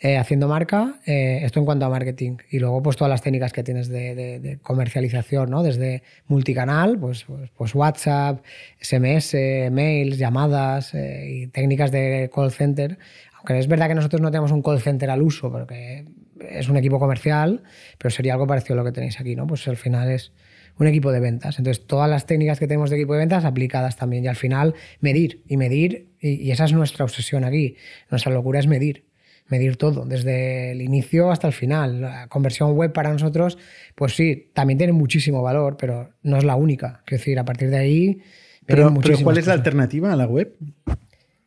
[0.00, 2.36] eh, haciendo marca, eh, esto en cuanto a marketing.
[2.50, 5.62] Y luego, pues todas las técnicas que tienes de, comercialización, ¿no?
[5.64, 8.44] Desde multicanal, pues, pues, pues WhatsApp,
[8.80, 9.34] SMS,
[9.72, 12.98] mails, llamadas eh, y técnicas de call center.
[13.38, 16.06] Aunque es verdad que nosotros no tenemos un call center al uso, porque
[16.48, 17.62] es un equipo comercial,
[17.98, 19.46] pero sería algo parecido a lo que tenéis aquí, ¿no?
[19.48, 20.32] Pues al final es
[20.78, 21.58] un equipo de ventas.
[21.58, 24.24] Entonces, todas las técnicas que tenemos de equipo de ventas aplicadas también.
[24.24, 27.76] Y al final, medir y medir, y, y esa es nuestra obsesión aquí.
[28.10, 29.06] Nuestra locura es medir.
[29.48, 32.02] Medir todo, desde el inicio hasta el final.
[32.02, 33.56] La conversión web para nosotros,
[33.94, 37.02] pues sí, también tiene muchísimo valor, pero no es la única.
[37.06, 38.20] Es decir, a partir de ahí.
[38.66, 40.54] Pero, pero ¿cuál es la alternativa a la web?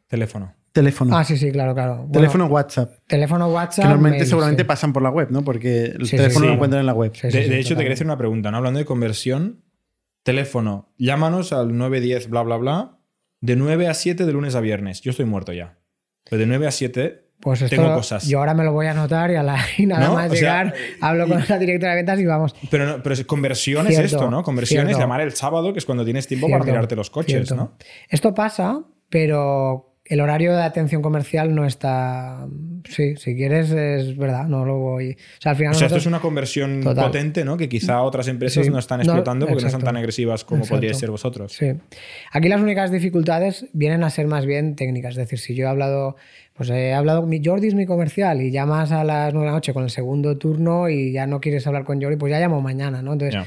[0.08, 0.56] Teléfono.
[0.74, 1.18] Teléfono.
[1.18, 1.96] Ah, sí, sí, claro, claro.
[1.98, 2.92] Bueno, Teléfono WhatsApp.
[3.08, 3.86] teléfono Que WhatsApp.
[3.86, 4.68] normalmente mail, seguramente sí.
[4.68, 5.44] pasan por la web, ¿no?
[5.44, 6.48] Porque el Sí, teléfono sí.
[6.48, 7.12] lo encuentran en la web.
[7.14, 8.58] Sí, De, sí, de sí, hecho, te quería hacer una pregunta, ¿no?
[8.58, 9.62] Hablando de conversión,
[10.24, 12.98] teléfono, llámanos al 910, bla, bla, bla,
[13.42, 15.02] de 9 a 7 de lunes a viernes.
[15.02, 15.78] Yo estoy muerto ya.
[16.30, 18.28] Pero de 9 a 7 Pues esto, tengo cosas.
[18.28, 20.14] yo ahora me lo voy a anotar y, a la, y nada ¿No?
[20.14, 22.56] más O sea, llegar, hablo con la directora de ventas y vamos.
[22.70, 24.44] Pero, no, pero es- conversión es esto, ¿no?
[24.44, 27.56] Conversión es llamar el sábado, que es cuando tienes tiempo para tirarte los coches, cierto.
[27.56, 27.74] ¿no?
[28.08, 32.48] Esto pasa, pero el horario de atención comercial no está.
[32.90, 35.12] Sí, si quieres, es verdad, no lo voy.
[35.12, 35.72] O sea, al final.
[35.74, 37.06] O sea, esto es una conversión Total.
[37.06, 37.56] potente, ¿no?
[37.56, 38.72] Que quizá otras empresas Sí.
[38.72, 40.76] no están No, explotando porque no son tan agresivas como Exacto.
[40.78, 41.54] podríais ser vosotros.
[41.54, 41.72] Sí.
[42.32, 45.12] Aquí las únicas dificultades vienen a ser más bien técnicas.
[45.12, 46.16] Es decir, si yo he hablado,
[46.56, 49.56] pues he hablado, mi Jordi es mi comercial y llamas a las 9 de la
[49.56, 52.60] noche con el segundo turno y ya no quieres hablar con Jordi, pues ya llamo
[52.62, 53.14] mañana, ¿no?
[53.14, 53.42] Entonces.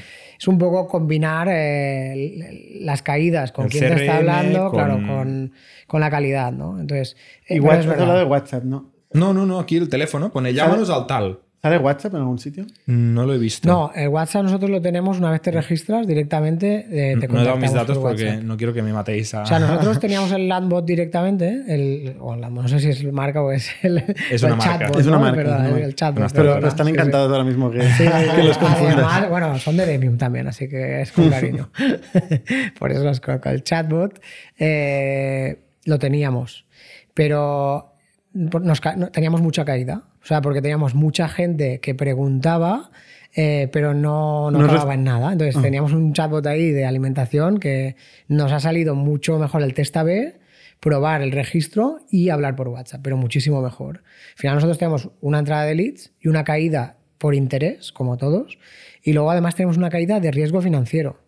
[0.45, 4.95] Es un poco combinar eh, las caídas con El quién te está hablando, con- claro,
[5.07, 5.51] con,
[5.87, 6.79] con la calidad, ¿no?
[6.79, 8.17] Entonces, eh, Igual has es verdad.
[8.19, 8.91] de WhatsApp, ¿no?
[9.13, 11.39] No, no, no, aquí el teléfono pone llámanos al tal.
[11.65, 12.63] ¿Sale WhatsApp en algún sitio?
[12.85, 13.67] No lo he visto.
[13.67, 16.85] No, el WhatsApp nosotros lo tenemos una vez te registras directamente.
[16.91, 19.41] eh, te no he dado mis datos por porque no quiero que me matéis a...
[19.41, 23.41] O sea, nosotros teníamos el landbot directamente, el, o la- no sé si es marca
[23.41, 23.97] o es el,
[24.29, 24.77] Es o una el marca.
[24.85, 25.21] chatbot, Es una ¿no?
[25.23, 26.95] marca, es una el chatbot, Pero- Pero, pero están sí, sí.
[26.99, 28.03] encantados ahora mismo que, Sí,
[28.35, 28.93] que los confundas.
[28.97, 31.71] Además, bueno, son de Demium también, así que es con cariño.
[32.77, 33.49] Por eso los coloco.
[33.49, 34.21] El chatbot
[34.59, 36.67] eh, lo teníamos,
[37.15, 37.94] pero
[38.35, 40.03] nos teníamos mucha caída.
[40.21, 42.91] O sea, porque teníamos mucha gente que preguntaba,
[43.33, 45.31] eh, pero no, no No en nada.
[45.31, 47.95] Entonces teníamos un chatbot ahí de alimentación que
[48.27, 50.35] nos ha salido mucho mejor el test AB,
[50.81, 54.03] probar el registro y hablar por WhatsApp, pero muchísimo mejor.
[54.33, 58.59] Al final nosotros tenemos una entrada de leads y una caída por interés, como todos,
[59.01, 61.21] y luego además tenemos una caída de riesgo financiero,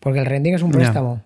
[0.00, 1.22] porque el renting es un préstamo.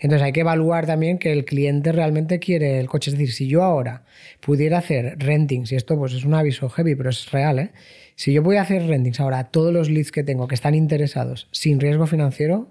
[0.00, 3.10] Entonces hay que evaluar también que el cliente realmente quiere el coche.
[3.10, 4.04] Es decir, si yo ahora
[4.40, 7.70] pudiera hacer rentings, y esto pues es un aviso heavy, pero es real, ¿eh?
[8.16, 11.48] Si yo pudiera hacer rentings ahora a todos los leads que tengo que están interesados
[11.52, 12.70] sin riesgo financiero,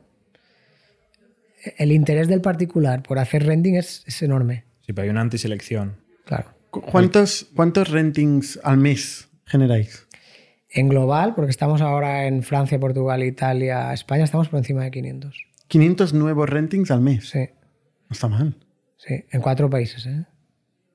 [1.78, 4.64] el interés del particular por hacer renting es, es enorme.
[4.86, 5.98] Sí, pero hay una antiselección.
[6.26, 6.46] Claro.
[6.72, 10.08] ¿Cu- ¿Cuántos, ¿Cuántos rentings al mes generáis?
[10.72, 15.36] En global, porque estamos ahora en Francia, Portugal, Italia, España, estamos por encima de 500.
[15.70, 17.30] 500 nuevos rentings al mes.
[17.30, 17.40] Sí,
[18.10, 18.56] No está mal.
[18.98, 20.26] sí, en cuatro países, ¿eh?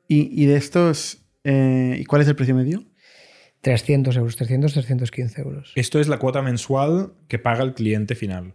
[0.07, 2.85] ¿Y, y de estos, eh, ¿y cuál es el precio medio?
[3.63, 5.73] 300 euros, 300, 315 euros.
[5.75, 8.55] Esto es la cuota mensual que paga el cliente final.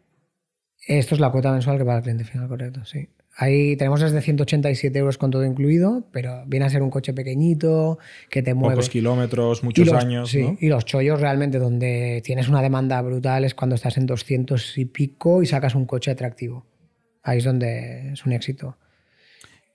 [0.87, 3.09] Esto es la cuota mensual que paga el cliente final, correcto, sí.
[3.35, 7.97] Ahí tenemos desde 187 euros con todo incluido, pero viene a ser un coche pequeñito
[8.29, 8.75] que te mueve.
[8.75, 10.57] Pocos kilómetros, muchos los- años, sí, ¿no?
[10.59, 14.85] Y los chollos realmente donde tienes una demanda brutal es cuando estás en 200 y
[14.85, 16.65] pico y sacas un coche atractivo.
[17.23, 18.77] Ahí es donde es un éxito.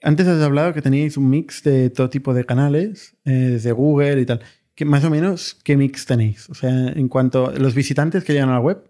[0.03, 4.21] Antes has hablado que teníais un mix de todo tipo de canales, eh, desde Google
[4.21, 4.41] y tal.
[4.75, 6.51] ¿Qué, más o menos, ¿qué mix tenéis?
[6.51, 8.85] O sea, en cuanto a los visitantes que llegan a la web,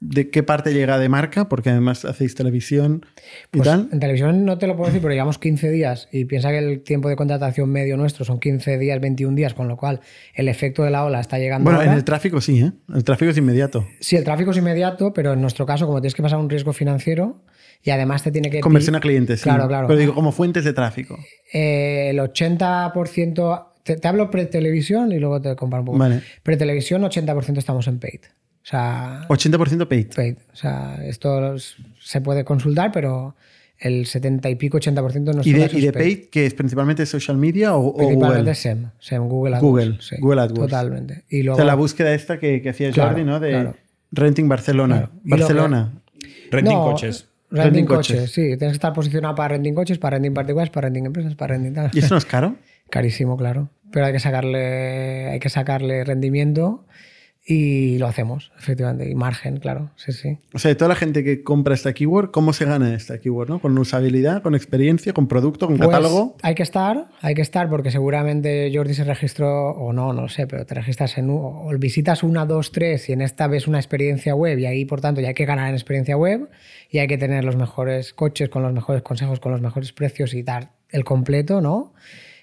[0.00, 1.48] ¿de qué parte llega de marca?
[1.48, 3.06] Porque además hacéis televisión
[3.52, 3.88] y Pues tal.
[3.92, 6.82] en televisión no te lo puedo decir, pero llevamos 15 días y piensa que el
[6.82, 10.00] tiempo de contratación medio nuestro son 15 días, 21 días, con lo cual
[10.34, 12.72] el efecto de la ola está llegando Bueno, en el tráfico sí, ¿eh?
[12.94, 13.86] El tráfico es inmediato.
[14.00, 16.72] Sí, el tráfico es inmediato, pero en nuestro caso, como tienes que pasar un riesgo
[16.72, 17.42] financiero
[17.82, 18.60] y además te tiene que...
[18.60, 19.44] Conversión a clientes, sí.
[19.44, 19.86] Claro, claro.
[19.86, 21.18] Pero digo, como fuentes de tráfico.
[21.52, 23.66] Eh, el 80%...
[23.82, 25.98] Te, te hablo pre-televisión y luego te comparo un poco.
[25.98, 26.20] Vale.
[26.42, 28.20] Pre-televisión, 80% estamos en paid.
[28.66, 30.08] O sea, 80% paid.
[30.14, 30.36] paid.
[30.52, 33.36] O sea, esto es- se puede consultar, pero
[33.78, 37.06] el 70 y pico, 80% de nuestro ¿Y de, y de paid, que es principalmente
[37.06, 38.54] social media o, o Principalmente Google?
[38.56, 39.62] SEM, SEM, Google AdWords.
[39.86, 40.70] Google, sí, Google AdWords.
[40.72, 41.24] Totalmente.
[41.28, 43.38] Y O luego, sea, la búsqueda esta que, que hacía Claro, Jordi, ¿no?
[43.38, 43.76] De claro.
[44.10, 44.96] Renting Barcelona.
[44.96, 45.12] Claro.
[45.22, 45.92] Que- Barcelona.
[46.50, 47.26] Renting No, coches.
[47.50, 48.16] Renting, Renting coches.
[48.16, 48.32] coches.
[48.32, 48.40] sí.
[48.42, 51.74] Tienes que estar posicionado para renting coches, para renting particulares, para renting empresas, para renting
[51.74, 51.90] tal.
[51.92, 52.56] ¿Y eso no es caro?
[52.90, 53.68] Carísimo, claro.
[53.92, 56.84] Pero hay que sacarle, hay que sacarle rendimiento
[57.48, 59.08] Y lo hacemos, efectivamente.
[59.08, 59.90] Y margen, claro.
[59.94, 60.36] Sí, sí.
[60.52, 63.48] O sea, toda la gente que compra esta keyword, ¿cómo se gana esta keyword?
[63.48, 63.60] ¿no?
[63.60, 66.36] ¿Con usabilidad, con experiencia, con producto, con Pues, catálogo?
[66.42, 70.28] hay que estar, hay que estar porque seguramente Jordi se registró, o no, no lo
[70.28, 73.78] sé, pero te registras en, o visitas una, dos, tres y en esta ves una
[73.78, 76.50] experiencia web y ahí, por tanto, ya hay que ganar en experiencia web
[76.90, 80.34] y hay que tener los mejores coches con los mejores consejos, con los mejores precios
[80.34, 81.92] y dar el completo, ¿no?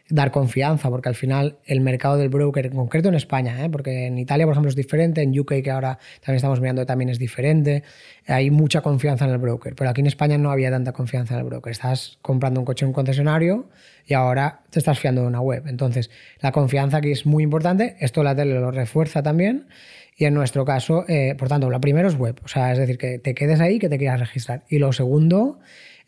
[0.10, 3.70] Dar confianza, porque al final el mercado del broker, en concreto en España, ¿eh?
[3.70, 7.10] porque en Italia, por ejemplo, es diferente, en UK, que ahora también estamos mirando, también
[7.10, 7.84] es diferente,
[8.28, 11.40] hay mucha confianza en el broker, pero aquí en España no había tanta confianza en
[11.40, 11.72] el broker.
[11.72, 13.70] Estás comprando un coche en un concesionario
[14.06, 15.64] y ahora te estás fiando de una web.
[15.68, 16.12] Entonces,
[16.42, 19.68] la confianza aquí es muy importante, esto la tele lo refuerza también.
[20.16, 22.98] Y en nuestro caso, eh, por tanto, lo primero es web, o sea, es decir,
[22.98, 24.64] que te quedes ahí, que te quieras registrar.
[24.70, 25.60] Y lo segundo,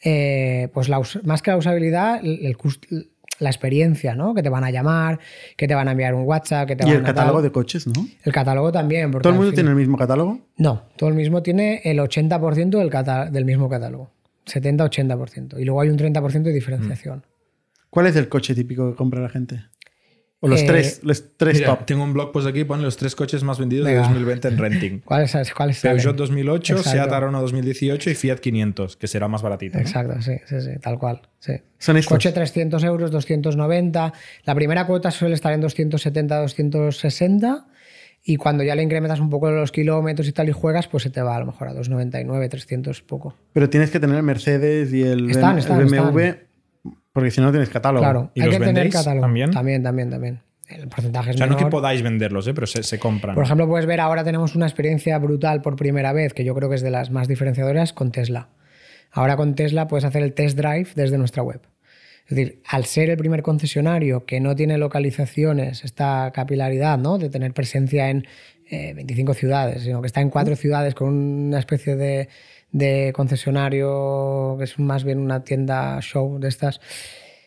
[0.03, 2.57] eh, pues la más que la usabilidad, el, el
[3.39, 4.33] la experiencia, ¿no?
[4.33, 5.19] Que te van a llamar,
[5.57, 7.51] que te van a enviar un WhatsApp, que te Y van el a catálogo de
[7.51, 8.05] coches, ¿no?
[8.23, 9.11] El catálogo también.
[9.11, 10.39] porque ¿Todo el mundo fin- tiene el mismo catálogo?
[10.57, 14.11] No, todo el mismo tiene el 80% del, cata- del mismo catálogo.
[14.45, 15.59] 70-80%.
[15.59, 17.25] Y luego hay un 30% de diferenciación.
[17.89, 19.63] ¿Cuál es el coche típico que compra la gente?
[20.41, 21.85] O los Eh, tres, los tres Mira, top.
[21.85, 24.01] tengo un blog post aquí, pone los tres coches más vendidos Venga.
[24.01, 24.99] de 2020 en renting.
[25.05, 25.97] ¿Cuáles, cuáles salen?
[25.97, 26.89] Peugeot 2008, Exacto.
[26.91, 29.77] Seat Arona 2018 y Fiat 500, que será más baratito.
[29.77, 29.81] ¿no?
[29.81, 31.21] Exacto, sí, sí, sí, tal cual.
[31.39, 31.53] Sí.
[31.79, 32.13] Son estos.
[32.13, 34.13] Coche 300 euros, 290.
[34.43, 37.67] La primera cuota suele estar en 270, 260.
[38.27, 41.11] Y cuando ya le incrementas un poco los kilómetros y tal y juegas, pues se
[41.11, 43.35] te va a lo mejor a 299, 300 poco.
[43.53, 46.21] Pero tienes que tener el Mercedes y el, Están, BM- están, el BMW,
[47.15, 48.03] porque si no no tienes catálogo.
[48.03, 49.21] Claro, ¿Y hay los que tener catálogo.
[49.21, 49.49] también?
[49.51, 50.41] También, también, también.
[50.67, 51.69] El porcentaje es O sea, no menor.
[51.69, 52.53] que podáis venderlos, ¿eh?
[52.53, 53.35] pero se, se compran.
[53.35, 56.67] Por ejemplo, puedes ver ahora tenemos una experiencia brutal por primera vez, que yo creo
[56.67, 58.49] que es de las más diferenciadoras, con Tesla.
[59.11, 61.61] Ahora con Tesla puedes hacer el test drive desde nuestra web.
[62.27, 67.17] Es decir, al ser el primer concesionario que no tiene localizaciones, esta capilaridad ¿no?
[67.17, 68.27] de tener presencia en
[68.69, 72.27] eh, 25 ciudades, sino que está en cuatro ciudades con una especie de,
[72.75, 76.81] de concesionario que es más bien una tienda show de estas,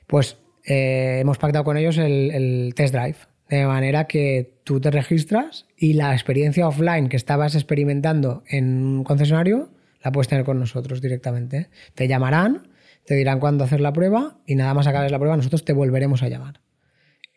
[0.07, 3.17] pues eh, hemos pactado con ellos el, el test drive.
[3.51, 9.05] De manera que tú te registras y la experiencia offline que estabas experimentando en un
[9.05, 9.71] concesionario
[10.03, 11.69] la puedes tener con nosotros directamente.
[11.95, 12.69] Te llamarán,
[13.05, 16.23] te dirán cuándo hacer la prueba y nada más acabes la prueba, nosotros te volveremos
[16.23, 16.61] a llamar.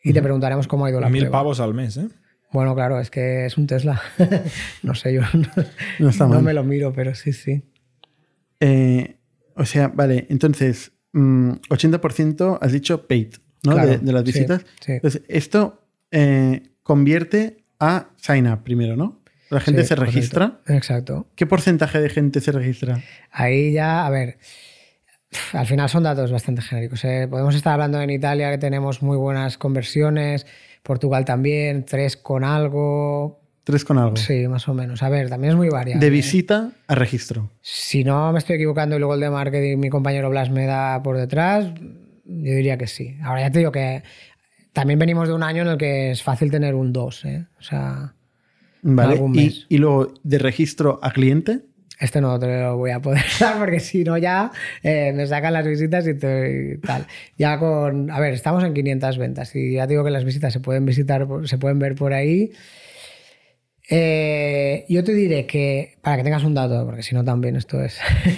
[0.04, 1.40] Y te preguntaremos cómo ha ido la Mil prueba.
[1.40, 2.08] pavos al mes, ¿eh?
[2.52, 4.02] Bueno, claro, es que es un Tesla.
[4.84, 5.48] no sé, yo no,
[6.00, 6.42] No está mal.
[6.44, 7.64] me lo miro, pero sí, sí.
[8.62, 9.18] Eh,
[9.56, 13.74] o sea, vale, entonces, mm, 80% has dicho paid, ¿no?
[13.74, 14.66] Claro, de, de las visitas.
[14.80, 14.94] sí.
[14.94, 19.20] Entonces, esto eh, convierte a sign up primero, ¿no?
[19.50, 20.16] La gente Sí, se correcto.
[20.16, 20.60] registra.
[20.68, 21.28] Exacto.
[21.36, 23.02] ¿Qué porcentaje de gente se registra?
[23.32, 24.38] Ahí ya, a ver,
[25.52, 27.04] al final son datos bastante genéricos.
[27.04, 27.28] ¿eh?
[27.30, 30.46] Podemos estar hablando en Italia que tenemos muy buenas conversiones,
[30.84, 33.41] Portugal también, tres con algo.
[33.64, 34.16] Tres con algo.
[34.18, 35.04] Sí, más o menos.
[35.04, 36.00] A ver, también es muy variable.
[36.00, 36.10] De ¿eh?
[36.10, 37.52] visita a registro.
[37.62, 41.02] Si no me estoy equivocando y luego el de marketing, mi compañero Blas me da
[41.04, 41.66] por detrás,
[42.26, 43.18] yo diría que sí.
[43.24, 44.02] Ahora ya te digo que
[44.74, 47.26] también venimos de un año en el que es fácil tener un 2.
[47.26, 47.46] ¿eh?
[47.60, 48.16] O sea,
[48.82, 49.14] Vale.
[49.14, 49.68] Algún mes.
[49.70, 51.60] y luego de registro a cliente.
[52.00, 55.54] Este no te lo voy a poder dar porque si no ya eh, me sacan
[55.54, 57.06] las visitas y, te- y tal.
[57.38, 60.60] Ya con, a ver, estamos en 500 ventas y ya digo que las visitas se
[60.60, 62.52] pueden visitar, se pueden ver por ahí.
[63.94, 67.84] Eh, yo te diré que, para que tengas un dato, porque si no también esto
[67.84, 67.98] es,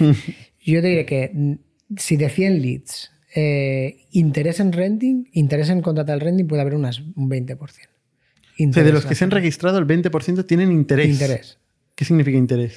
[0.60, 1.52] yo te diré que mm,
[1.96, 6.74] si de 100 leads eh, interés en renting, interés en contratar el renting puede haber
[6.74, 7.56] unas, un 20%.
[7.58, 11.08] O sea, de los que se han registrado, el 20% tienen interés.
[11.08, 11.58] Interés.
[11.94, 12.74] ¿Qué significa interés?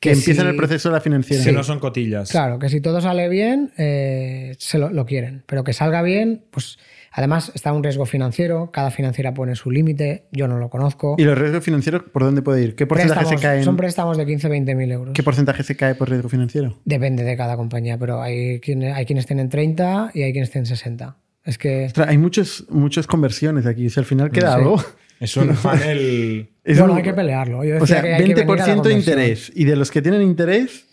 [0.00, 1.44] Que, Que empiezan si- el proceso de la financiación.
[1.46, 2.30] Que no son cotillas.
[2.30, 5.42] Claro, que si todo sale bien, eh, se lo, lo quieren.
[5.46, 6.78] Pero que salga bien, pues
[7.16, 8.70] además está un riesgo financiero.
[8.72, 10.24] Cada financiera pone su límite.
[10.32, 11.14] Yo no lo conozco.
[11.18, 12.74] ¿Y los riesgos financieros por dónde puede ir?
[12.74, 13.58] ¿Qué porcentaje se cae?
[13.58, 15.14] en- Son préstamos de 15, 20 mil euros.
[15.14, 16.78] ¿Qué porcentaje se cae por riesgo financiero?
[16.84, 20.66] Depende de cada compañía, pero hay quienes, hay quienes tienen 30 y hay quienes tienen
[20.66, 21.16] 60.
[21.44, 21.86] Es que.
[21.86, 23.88] Ostras, hay muchos, muchas conversiones aquí.
[23.90, 24.58] Si al final queda Sí.
[24.60, 24.82] algo.
[25.20, 26.48] Es un funnel.
[26.64, 27.62] es bueno, un- hay que pelearlo.
[27.64, 29.52] Yo O sea, que hay que venir a la 20% de interés.
[29.54, 30.86] Y de los que tienen interés,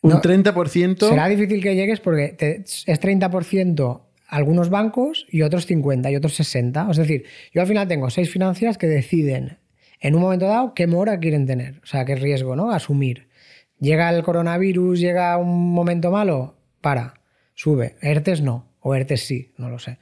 [0.00, 1.08] un No, 30%.
[1.08, 4.03] Será difícil que llegues porque te- es 30%
[4.34, 6.88] algunos bancos y otros 50 y otros 60.
[6.90, 9.58] Es decir, yo al final tengo seis financieras que deciden
[10.00, 12.72] en un momento dado qué mora quieren tener, o sea, qué riesgo, ¿no?
[12.72, 13.28] Asumir.
[13.78, 17.14] Llega el coronavirus, llega un momento malo, para,
[17.54, 17.94] sube.
[18.00, 19.98] ERTES no, o ERTES sí, no lo sé.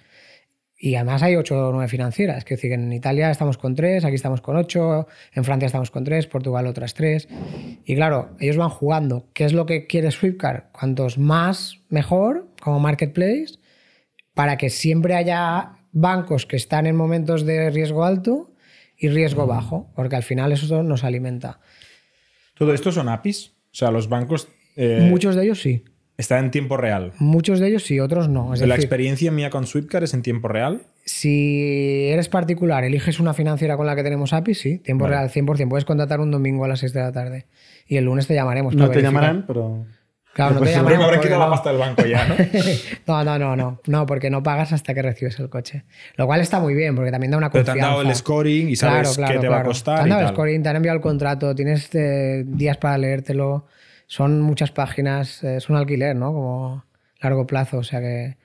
[0.78, 4.14] Y además hay ocho o nueve financieras, que decir, en Italia estamos con tres, aquí
[4.14, 7.28] estamos con ocho, en Francia estamos con tres, Portugal otras tres.
[7.84, 9.28] Y claro, ellos van jugando.
[9.34, 10.72] ¿Qué es lo que quiere Swiftcard?
[10.72, 13.61] Cuantos más, mejor, como marketplace,
[14.34, 18.50] para que siempre haya bancos que están en momentos de riesgo alto
[18.96, 21.60] y riesgo bajo, porque al final eso nos alimenta.
[22.54, 23.52] ¿Todo esto son APIs?
[23.72, 24.48] O sea, los bancos...
[24.76, 25.84] eh, Muchos de ellos sí.
[26.18, 27.12] Están en tiempo real.
[27.18, 28.52] Muchos de ellos sí, otros no.
[28.54, 30.82] Es la decir, experiencia mía con Sweepcard es en tiempo real.
[31.04, 35.16] si eres particular, eliges una financiera con la que tenemos API, sí, tiempo Vale.
[35.16, 35.68] real, 100%.
[35.68, 37.46] Puedes contratar un domingo a las 6 de la tarde.
[37.88, 38.74] Y el lunes te llamaremos.
[38.74, 39.12] No te verificar.
[39.12, 39.86] llamarán, pero.
[40.34, 41.04] Claro, no te Pues Seguro que llamaremos.
[41.04, 42.34] habrá porque quitado la no- pasta del banco ya, ¿no?
[43.06, 45.84] No, no, no, no, no, porque no pagas hasta que recibes el coche.
[46.16, 48.68] Lo cual está muy bien, porque también da una Pero te han dado el scoring
[48.70, 50.76] y sabes qué te va a Te costar han y dado el scoring, te han
[50.76, 53.66] enviado el contrato, tienes eh, días para leértelo,
[54.06, 56.32] son muchas páginas, eh, es un alquiler, ¿no?
[56.32, 56.84] Como
[57.20, 58.36] largo plazo, o sea que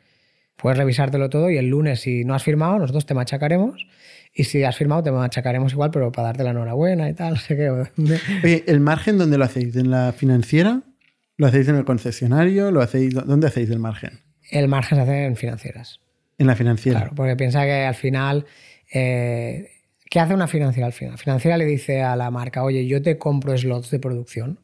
[0.58, 3.88] puedes revisártelo todo y el lunes, si no has firmado, nosotros te machacaremos.
[4.34, 7.40] Y si has firmado, te machacaremos igual, pero para darte la enhorabuena y tal, no
[7.40, 7.70] sé qué.
[8.44, 9.76] Oye, ¿el margen dónde lo hacéis?
[9.78, 10.82] ¿En la financiera?
[11.38, 12.72] ¿Lo hacéis en el concesionario?
[12.72, 14.20] ¿Lo hacéis, ¿Dónde hacéis el margen?
[14.50, 16.00] El margen se hace en financieras.
[16.38, 17.00] En la financiera.
[17.00, 18.46] Claro, porque piensa que al final,
[18.92, 19.70] eh,
[20.10, 21.14] ¿qué hace una financiera al final?
[21.14, 24.60] La financiera le dice a la marca, oye, yo te compro slots de producción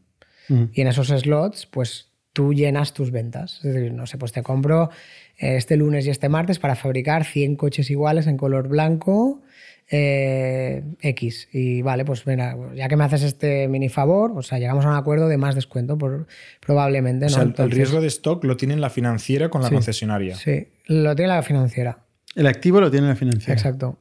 [0.73, 3.59] y en esos slots, pues tú llenas tus ventas.
[3.63, 4.89] Es decir, no sé, pues te compro
[5.37, 9.41] eh, este lunes y este martes para fabricar 100 coches iguales en color blanco.
[9.89, 14.57] Eh, X y vale, pues mira, ya que me haces este mini favor, o sea,
[14.59, 16.27] llegamos a un acuerdo de más descuento por,
[16.65, 17.25] probablemente.
[17.25, 17.35] O ¿no?
[17.35, 19.73] sea, el- riesgo de stock lo tiene la financiera con la Sí.
[19.75, 20.35] concesionaria.
[20.35, 22.05] Sí, lo tiene la financiera.
[22.35, 23.53] El activo lo tiene la financiera.
[23.53, 23.99] Exacto.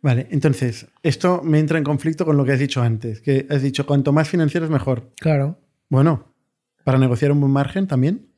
[0.00, 3.62] Vale, entonces, esto me entra en conflicto con lo que has dicho antes, que has
[3.62, 5.12] dicho cuanto más financieros mejor.
[5.16, 5.58] Claro.
[5.88, 6.32] Bueno,
[6.84, 8.28] para negociar un buen margen también.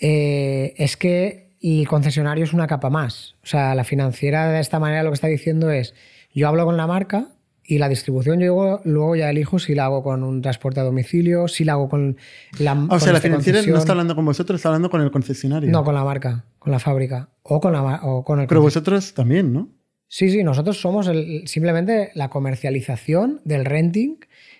[0.00, 3.34] Eh, es que el concesionario es una capa más.
[3.42, 5.94] O sea, la financiera de esta manera lo que está diciendo es,
[6.34, 7.28] yo hablo con la marca
[7.64, 11.48] y la distribución yo luego, ya elijo si la hago con un transporte a domicilio,
[11.48, 12.16] si la hago con
[12.58, 12.72] la...
[12.72, 15.70] O con sea, la financiera no está hablando con vosotros, está hablando con el concesionario.
[15.70, 18.46] No, con la marca, con la fábrica o con, la, o con el...
[18.46, 19.68] Pero vosotros también, ¿no?
[20.10, 24.16] Sí, sí, nosotros somos el- simplemente la comercialización del renting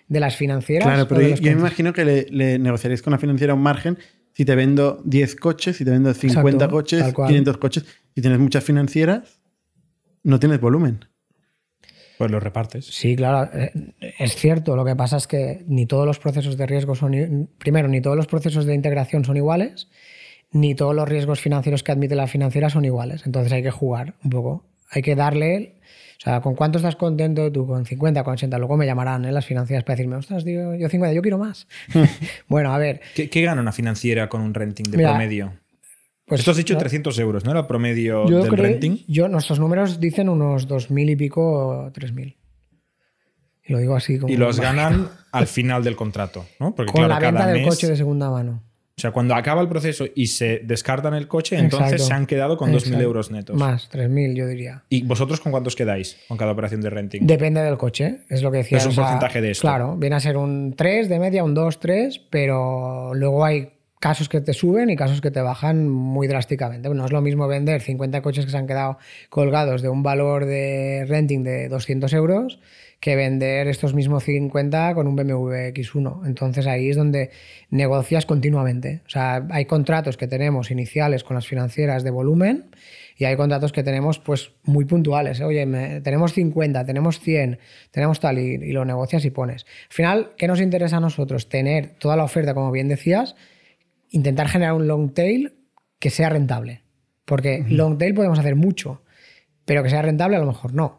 [0.07, 0.85] de las financieras.
[0.87, 3.97] Claro, pero yo, me imagino que le, le negociaréis con la financiera un margen
[4.33, 7.27] si te vendo 10 coches, si te vendo 50 Exacto, coches, tal cual.
[7.27, 7.85] 500 coches.
[8.15, 9.41] Si tienes muchas financieras,
[10.23, 11.05] no tienes volumen.
[12.17, 12.85] Pues lo repartes.
[12.85, 13.71] Sí, claro, eh,
[14.19, 14.75] es cierto.
[14.75, 17.49] Lo que pasa es que ni todos los procesos de riesgo son.
[17.57, 19.87] Primero, ni todos los procesos de integración son iguales,
[20.51, 23.25] ni todos los riesgos financieros que admite la financiera son iguales.
[23.25, 24.65] Entonces hay que jugar un poco.
[24.89, 25.75] Hay que darle.
[26.19, 27.65] O sea, ¿con cuánto estás contento tú?
[27.65, 28.57] ¿Con 50, con 80?
[28.57, 29.31] Luego me llamarán ¿eh?
[29.31, 31.65] las financieras para decirme, ostras, tío, yo 50, yo quiero más.
[32.49, 35.53] bueno, a ver, ¿Qué, qué gana una financiera con un renting de Mira, promedio?
[36.25, 36.41] pues.
[36.41, 37.51] Esto has dicho no, 300 euros, ¿no?
[37.51, 38.97] Era el promedio yo del creo- renting.
[39.07, 42.35] Yo, nuestros números dicen unos 2.000 y pico, 3.000.
[43.65, 44.33] Y lo digo así como.
[44.33, 46.75] Y los ganan al final del contrato, ¿no?
[46.75, 48.61] Porque Con claro, la venta cada del mes- coche de segunda mano.
[48.99, 52.03] O sea, cuando acaba el proceso y se descartan el coche, entonces Exacto.
[52.03, 52.99] se han quedado con 2.000 Exacto.
[52.99, 53.55] euros netos.
[53.55, 54.83] Más, 3.000 yo diría.
[54.89, 57.21] ¿Y vosotros con cuántos quedáis con cada operación de renting?
[57.25, 58.77] Depende del coche, es lo que decía.
[58.77, 59.61] Es un o sea, porcentaje de esto.
[59.61, 63.69] Claro, viene a ser un 3 de media, un 2, 3, pero luego hay
[64.01, 66.89] casos que te suben y casos que te bajan muy drásticamente.
[66.89, 68.97] No es lo mismo vender 50 coches que se han quedado
[69.29, 72.59] colgados de un valor de renting de 200 euros
[72.99, 76.25] que vender estos mismos 50 con un BMW X1.
[76.27, 77.29] Entonces ahí es donde
[77.69, 79.01] negocias continuamente.
[79.05, 82.71] O sea, hay contratos que tenemos iniciales con las financieras de volumen
[83.15, 85.39] y hay contratos que tenemos pues muy puntuales.
[85.39, 85.45] ¿eh?
[85.45, 87.59] Oye, me- tenemos 50, tenemos 100,
[87.91, 89.65] tenemos tal y, y lo negocias y pones.
[89.89, 91.47] Al final, ¿qué nos interesa a nosotros?
[91.47, 93.35] Tener toda la oferta, como bien decías,
[94.09, 95.53] intentar generar un long tail
[95.99, 96.81] que sea rentable.
[97.23, 99.03] Porque long tail podemos hacer mucho,
[99.63, 100.98] pero que sea rentable a lo mejor no.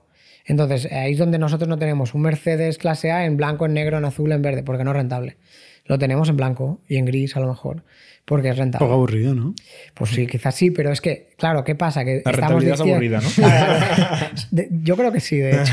[0.51, 3.99] Entonces, ahí es donde nosotros no tenemos un Mercedes clase A en blanco, en negro,
[3.99, 5.37] en azul, en verde, porque no es rentable.
[5.85, 7.85] Lo tenemos en blanco y en gris a lo mejor,
[8.25, 8.85] porque es Un rentable.
[8.85, 9.55] poco aburrido, ¿no?
[9.95, 12.05] Pues sí, quizás sí, pero es que, claro, ¿qué pasa?
[12.05, 14.67] Que La estamos rentabilidad es aburrida, ¿no?
[14.83, 15.73] Yo creo que sí, de hecho.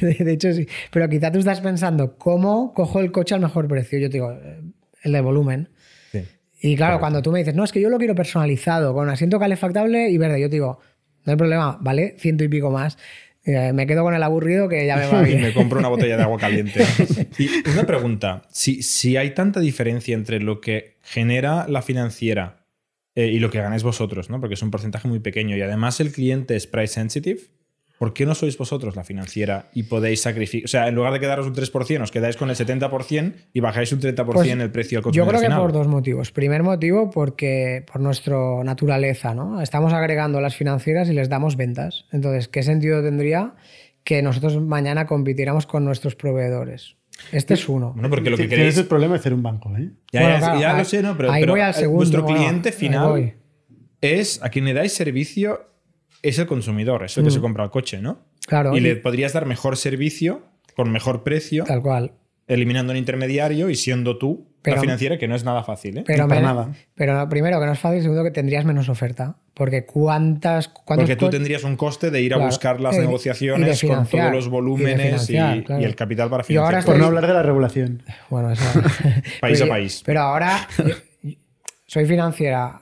[0.24, 0.68] de, hecho, sí.
[0.92, 3.98] Pero quizá tú estás pensando, ¿cómo cojo el coche al mejor precio?
[3.98, 4.60] Yo te digo, eh,
[5.02, 5.70] el de volumen.
[6.12, 6.22] Sí.
[6.60, 9.40] Y claro, cuando tú me dices, no, es que yo lo quiero personalizado, con asiento
[9.40, 10.78] calefactable y verde, yo te digo,
[11.24, 12.96] no hay problema, vale, ciento y pico más.
[13.44, 15.42] Eh, me quedo con el aburrido que ya me va Y bien.
[15.42, 16.84] me compro una botella de agua caliente.
[17.38, 22.66] Y una pregunta: si, si hay tanta diferencia entre lo que genera la financiera
[23.14, 24.40] eh, y lo que ganáis vosotros, ¿no?
[24.40, 27.40] Porque es un porcentaje muy pequeño y además el cliente es price sensitive,
[28.02, 30.64] ¿por qué no sois vosotros la financiera y podéis sacrificar?
[30.64, 33.92] O sea, en lugar de quedaros un 3%, os quedáis con el 70% y bajáis
[33.92, 35.60] un 30% Pues, el precio al Yo consumidor creo que final.
[35.60, 36.32] por dos motivos.
[36.32, 39.60] Primer motivo, porque por nuestra naturaleza, ¿no?
[39.62, 42.06] Estamos agregando a las financieras y les damos ventas.
[42.10, 43.54] Entonces, ¿qué sentido tendría
[44.02, 46.96] que nosotros mañana compitiéramos con nuestros proveedores?
[47.30, 47.92] Este es uno.
[47.92, 48.78] Bueno, porque lo que Tienes queréis.
[48.78, 49.90] el problema de ser un banco, ¿eh?
[50.12, 51.16] Ya, Bueno, ya- claro, ya ahí- lo sé, ¿no?
[51.16, 53.34] Pero, ahí pero voy al segundo, vuestro cliente final
[54.00, 55.68] es a quien le dais servicio,
[56.22, 58.20] es el consumidor, es el que se compra el coche, ¿no?
[58.46, 58.76] Claro.
[58.76, 60.42] y le podrías dar mejor servicio,
[60.74, 62.12] con mejor precio, Tal cual.
[62.48, 65.98] eliminando un intermediario y siendo tú Pero- la financiera, que no es nada fácil.
[65.98, 66.04] ¿eh?
[66.06, 66.72] Pero, para me- nada.
[66.94, 69.36] pero primero que no es fácil, segundo que tendrías menos oferta.
[69.54, 70.68] Porque cuántas...
[70.86, 72.48] Porque tú tendrías un coste de ir a Claro.
[72.50, 75.02] buscar las de- negociaciones con todos los volúmenes y,
[75.36, 75.82] financiar, claro.
[75.82, 76.64] y el capital para financiar.
[76.74, 78.02] ahora Por estoy- no hablar de la regulación.
[78.30, 78.64] Bueno, eso...
[79.40, 80.02] País Pero a yo- país.
[80.06, 80.68] Pero ahora
[81.22, 81.34] yo-
[81.86, 82.80] soy financiera.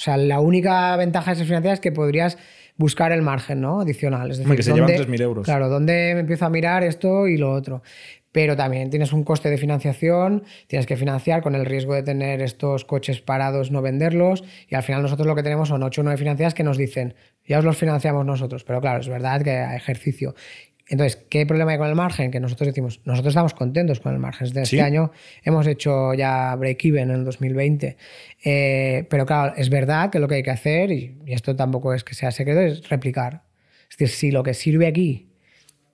[0.00, 2.38] O sea, la única ventaja de ser financiera es que podrías
[2.76, 3.82] buscar el margen ¿no?
[3.82, 4.30] adicional.
[4.30, 5.44] Es decir, que se ¿dónde- llevan 3.000 euros.
[5.44, 7.82] Claro, ¿dónde me empiezo a mirar esto y lo otro?
[8.32, 12.40] Pero también tienes un coste de financiación, tienes que financiar con el riesgo de tener
[12.40, 14.42] estos coches parados, no venderlos.
[14.68, 17.14] Y al final nosotros lo que tenemos son 8 o 9 financiadas que nos dicen,
[17.46, 18.64] ya os los financiamos nosotros.
[18.64, 20.34] Pero claro, es verdad que a ejercicio.
[20.90, 22.30] Entonces, ¿qué problema hay con el margen?
[22.30, 24.48] Que nosotros decimos, nosotros estamos contentos con el margen.
[24.48, 24.76] Desde Sí.
[24.76, 25.12] este año
[25.44, 27.96] hemos hecho ya break-even en el 2020.
[28.44, 31.94] Eh, pero claro, es verdad que lo que hay que hacer, y, y esto tampoco
[31.94, 33.44] es que sea secreto, es replicar.
[33.88, 35.28] Es decir, si lo que sirve aquí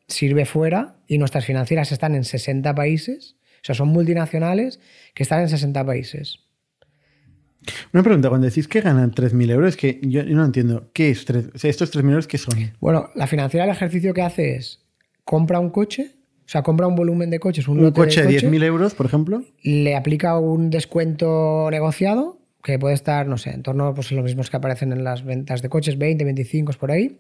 [0.09, 4.81] sirve fuera y nuestras financieras están en 60 países, o sea, son multinacionales
[5.15, 6.41] que están en 60 países.
[7.93, 10.91] Una pregunta, cuando decís que ganan 3.000 euros, es que yo, no entiendo.
[10.93, 11.25] ¿Qué es?
[11.25, 12.55] tres- o sea, ¿Estos 3.000 euros qué son?
[12.81, 14.86] Bueno, la financiera el ejercicio que hace es
[15.27, 16.13] compra un coche,
[16.47, 18.95] o sea, compra un volumen de coches, un, ¿Un lote coche de de 10.000 euros,
[18.95, 19.43] por ejemplo?
[19.63, 24.25] le aplica un descuento negociado que puede estar, no sé, en torno a pues, los
[24.25, 27.19] mismos que aparecen en las ventas de coches, 20, 25 por ahí.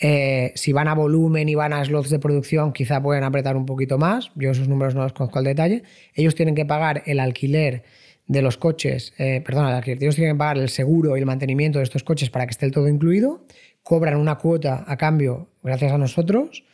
[0.00, 3.64] Eh, si van a volumen y van a slots de producción, quizá pueden apretar un
[3.64, 4.30] poquito más.
[4.34, 5.82] Yo esos números no los conozco al detalle.
[6.14, 7.84] Ellos tienen que pagar el alquiler
[8.26, 10.02] de los coches, eh, perdón, el alquiler.
[10.02, 12.66] Ellos tienen que pagar el seguro y el mantenimiento de estos coches para que esté
[12.66, 13.46] el todo incluido.
[13.82, 16.64] Cobran una cuota a cambio gracias a nosotros.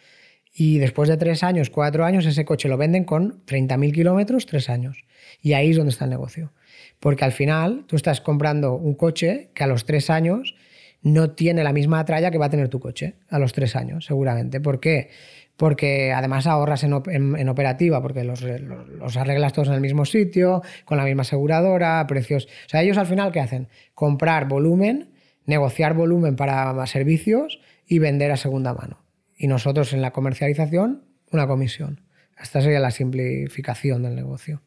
[0.52, 4.68] Y después de tres años, cuatro años, ese coche lo venden con 30.000 kilómetros, tres
[4.68, 5.04] años.
[5.40, 6.52] Y ahí es donde está el negocio.
[6.98, 10.54] Porque al final tú estás comprando un coche que a los tres años
[11.02, 14.04] no tiene la misma tralla que va a tener tu coche a los tres años,
[14.04, 14.60] seguramente.
[14.60, 15.08] ¿Por qué?
[15.56, 20.04] Porque además ahorras en, en- operativa, porque los, los- los arreglas todos en el mismo
[20.04, 22.46] sitio, con la misma aseguradora, precios.
[22.66, 23.68] O sea, ellos al final, ¿qué hacen?
[23.94, 25.10] Comprar volumen,
[25.46, 28.98] negociar volumen para más servicios y vender a segunda mano.
[29.42, 32.02] Y nosotros en la comercialización, una comisión.
[32.38, 34.60] Esta sería la simplificación del negocio.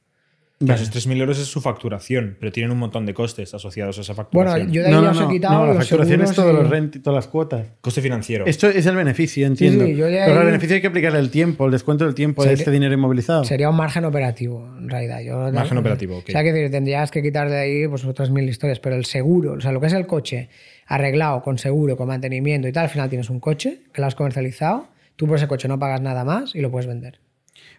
[0.65, 4.01] Claro, esos 3.000 euros es su facturación, pero tienen un montón de costes asociados a
[4.01, 4.71] esa Bueno, facturación.
[4.71, 6.33] yo de ahí No, ya no, os he no, quitado no, la los facturación es
[6.33, 7.65] todos y- los rent todas las cuotas.
[7.81, 8.45] Coste financiero.
[8.45, 9.85] Esto es el beneficio, entiendo.
[9.85, 12.15] sí, yo ya Pero ahí- el beneficio hay que aplicarle el tiempo, el descuento del
[12.15, 13.43] tiempo de este dinero inmovilizado.
[13.45, 15.19] Sería un margen operativo, en realidad.
[15.21, 16.25] Yo, Margen operativo, ok.
[16.29, 19.05] O sea, que decir, tendrías que quitar de ahí pues, otras mil historias, pero el
[19.05, 20.49] seguro, o sea, lo que es el coche
[20.87, 24.15] arreglado con seguro, con mantenimiento y tal, al final tienes un coche que lo has
[24.15, 27.19] comercializado, tú por ese coche no pagas nada más y lo puedes vender.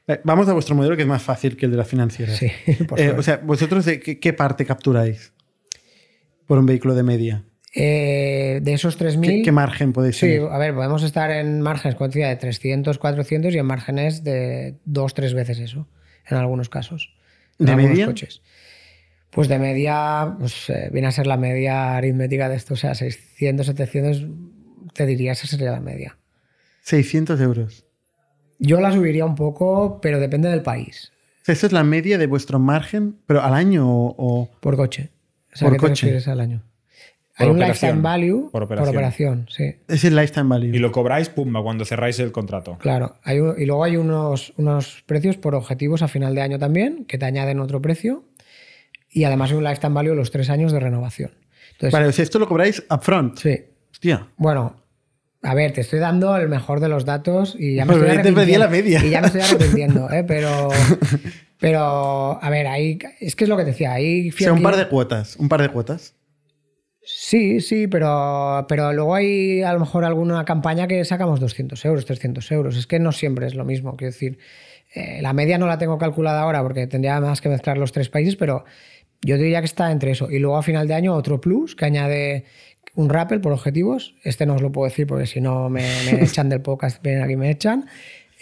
[0.07, 2.37] Eh, Vamos a vuestro modelo que es más fácil que el de las financieras.
[2.37, 2.51] Sí,
[2.89, 5.33] por Eh, o sea, ¿vosotros de qué, qué parte capturáis
[6.47, 7.45] por un vehículo de media?
[7.77, 9.21] Eh, de esos 3.000...
[9.23, 10.43] ¿Qué, qué margen podéis Sí, tener?
[10.53, 15.13] a ver, podemos estar en márgenes con de 300, 400 y en márgenes de dos,
[15.15, 15.89] tres veces eso,
[16.29, 17.17] en algunos casos.
[17.59, 18.07] En ¿De algunos media?
[18.07, 18.43] coches.
[19.31, 22.95] Pues de media, pues eh, viene a ser la media aritmética de esto, o sea,
[22.95, 24.27] 600, 700,
[24.93, 26.17] te diría esa sería la media.
[26.83, 27.84] 600 euros.
[28.59, 31.11] Yo la subiría un poco, pero depende del país,
[31.47, 34.15] ¿Eso es la media de vuestro margen, pero al año o...?
[34.17, 35.11] o- por coche.
[35.53, 36.19] O sea, Por ¿qué coche.
[36.27, 36.63] al año?
[37.37, 37.91] Por Hay un operación.
[37.91, 38.89] lifetime value Por por operación.
[38.97, 39.75] operación, sí.
[39.89, 40.75] Es el lifetime value.
[40.75, 42.79] Y lo cobráis, pumba, cuando cerráis el contrato.
[42.79, 46.59] Claro, hay un- y luego hay unos, unos precios por objetivos a final de año
[46.59, 48.25] también, que te añaden otro precio.
[49.11, 51.33] Y además hay un lifetime value los tres años de renovación.
[51.73, 53.37] Entonces, Vale, o sea, esto lo cobráis upfront.
[53.39, 53.59] sí.
[53.93, 54.27] Hostia.
[54.37, 54.77] Bueno,
[55.45, 58.15] a ver, te estoy dando el mejor de los datos y ya me estoy yo
[58.15, 58.65] te arrepintiendo.
[58.65, 59.05] la media.
[59.05, 60.25] Y ya me estoy arrepintiendo, ¿eh?
[60.29, 60.71] Pero,
[61.61, 64.31] pero, a ver, ahí, es que es lo que te decía, ahí...
[64.31, 65.37] O sea, un par de cuotas.
[65.37, 66.15] Un par de cuotas.
[67.07, 72.07] Sí, sí, pero, pero luego hay a lo mejor alguna campaña que sacamos 200 euros,
[72.07, 72.77] 300 euros.
[72.77, 73.97] Es que no siempre es lo mismo.
[73.97, 74.39] Quiero decir,
[74.95, 78.09] eh, la media no la tengo calculada ahora porque tendría más que mezclar los tres
[78.09, 78.65] países, pero
[79.21, 80.31] yo diría que está entre eso.
[80.31, 82.45] Y luego a final de año otro plus que añade
[82.95, 84.15] un rappel por objetivos.
[84.23, 87.23] Este no os lo puedo decir porque si no me, me echan del podcast, vienen
[87.23, 87.87] aquí me echan.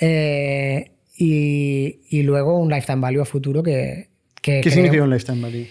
[0.01, 4.09] Eh, y, y luego un lifetime value a futuro que...
[4.41, 5.67] que ¿Qué creo- significa un lifetime value?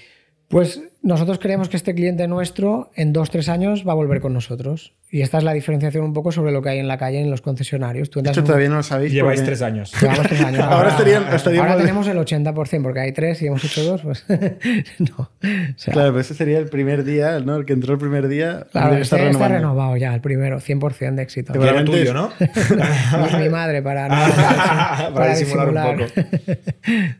[0.47, 4.33] pues nosotros creemos que este cliente nuestro en dos, tres años va a volver con
[4.33, 4.93] nosotros.
[5.13, 7.29] Y esta es la diferenciación un poco sobre lo que hay en la calle en
[7.29, 8.09] los concesionarios.
[8.09, 9.11] Tú Esto en todavía no lo sabéis.
[9.11, 9.91] Lleváis porque- tres años.
[10.01, 10.61] Llevamos tres años.
[10.61, 14.25] Ahora estarían- estaríamos- ahora tenemos el 80%, porque hay tres y hemos hecho dos, pues
[14.99, 15.17] no.
[15.19, 15.27] O
[15.75, 17.57] sea, Claro, pero ese sería el primer día, ¿no?
[17.57, 18.67] El que entró el primer día.
[18.71, 19.55] claro, que este está renovando.
[19.55, 21.53] renovado ya, el primero, 100% de éxito.
[21.61, 22.31] Era tuyo, es- ¿no?
[23.37, 26.57] mi, mi madre para, no- Para para disimular un disimular.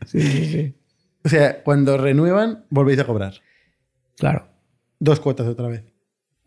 [0.06, 0.74] sí, sí, sí.
[1.24, 3.34] O sea, cuando renuevan, volvéis a cobrar.
[4.16, 4.48] Claro,
[4.98, 5.84] Dos cuotas otra vez.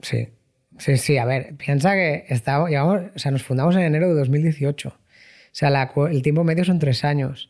[0.02, 0.30] sí.
[0.78, 4.16] Sí, sí, a ver, piensa que estamos, llevamos, o sea, nos fundamos en enero de
[4.16, 4.90] 2018.
[4.90, 4.94] O
[5.52, 7.50] sea, la el tiempo medio son tres años.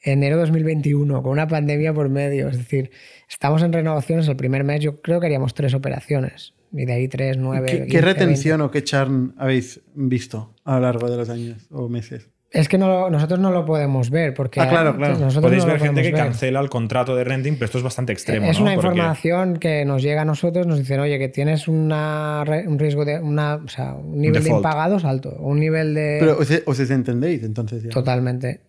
[0.00, 2.48] Enero de 2021, con una pandemia por medio.
[2.48, 2.90] Es decir,
[3.28, 4.28] estamos en renovaciones.
[4.28, 6.54] El primer mes yo creo que haríamos tres operaciones.
[6.72, 7.66] Y de ahí tres, nueve.
[7.66, 8.64] ¿Qué, 15, qué retención 20.
[8.64, 12.28] o qué churn habéis visto a lo largo de los años o meses?
[12.54, 15.14] Es que no lo- nosotros no lo podemos ver porque Ah, claro, claro.
[15.18, 16.20] nosotros Podéis no ver gente que ver.
[16.22, 18.46] cancela el contrato de renting, pero esto es bastante extremo.
[18.48, 18.64] Es ¿no?
[18.66, 22.78] una Porque- información que nos llega a nosotros, nos dicen, oye, que tienes una, un
[22.78, 26.80] riesgo de una, o sea, un nivel de impagados alto, un nivel de Pero os,
[26.80, 27.90] os entendéis entonces ya.
[27.90, 28.60] totalmente,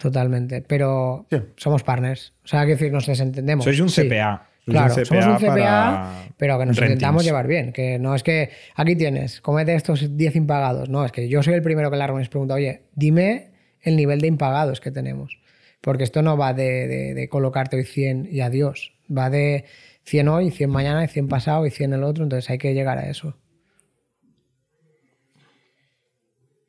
[0.00, 0.62] totalmente.
[0.66, 1.36] Pero Sí.
[1.56, 3.64] somos partners, o sea, quiero decir, nos desentendemos.
[3.64, 4.02] Sois un Sí.
[4.08, 4.48] CPA.
[4.72, 6.94] Claro, un somos un CPA, para pero que nos rentings.
[6.96, 7.72] intentamos llevar bien.
[7.72, 10.88] Que no es que aquí tienes, comete estos 10 impagados.
[10.88, 13.50] No, es que yo soy el primero que la reunión pregunta, oye, dime
[13.82, 15.38] el nivel de impagados que tenemos.
[15.80, 18.94] Porque esto no va de, de- de colocarte hoy 100 y adiós.
[19.14, 19.66] Va de
[20.04, 22.24] 100 hoy, 100 mañana, y 100 pasado y 100 el otro.
[22.24, 23.36] Entonces hay que llegar a eso.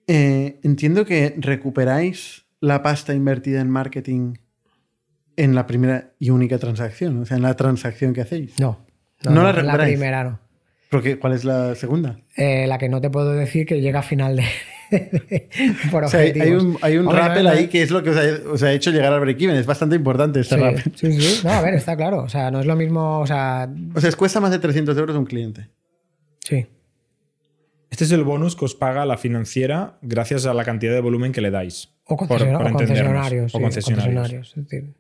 [0.08, 4.34] Eh, entiendo que recuperáis la pasta invertida en marketing
[5.38, 8.60] en la primera y única transacción, o sea, en la transacción que hacéis.
[8.60, 8.86] No.
[9.24, 9.94] No la en la recuperáis.
[9.96, 10.40] primera no.
[10.90, 12.20] Porque, ¿Cuál es la segunda?
[12.38, 14.46] Eh, la que no te puedo decir que llega a final de.
[15.92, 16.48] por O sea, hay, objetivos.
[16.48, 18.64] hay un, hay un no, rappel no, ahí que es lo que os ha, os
[18.64, 19.56] ha hecho llegar al break-even.
[19.56, 20.84] Es bastante importante este Sí, rappel.
[20.96, 21.42] sí, sí.
[21.44, 22.20] No, a ver, está claro.
[22.24, 23.20] O sea, no es lo mismo.
[23.20, 25.70] O sea, O sea, os cuesta más de 300 euros un cliente.
[26.40, 26.68] sí.
[27.92, 31.32] Este es el bonus que os paga la financiera gracias a la cantidad de volumen
[31.32, 31.94] que le dais.
[32.06, 33.14] O, Por- concesiona- por o entendernos.
[33.14, 33.56] concesionarios.
[33.56, 34.50] O sí, concesionarios.
[34.58, 34.94] Es decir,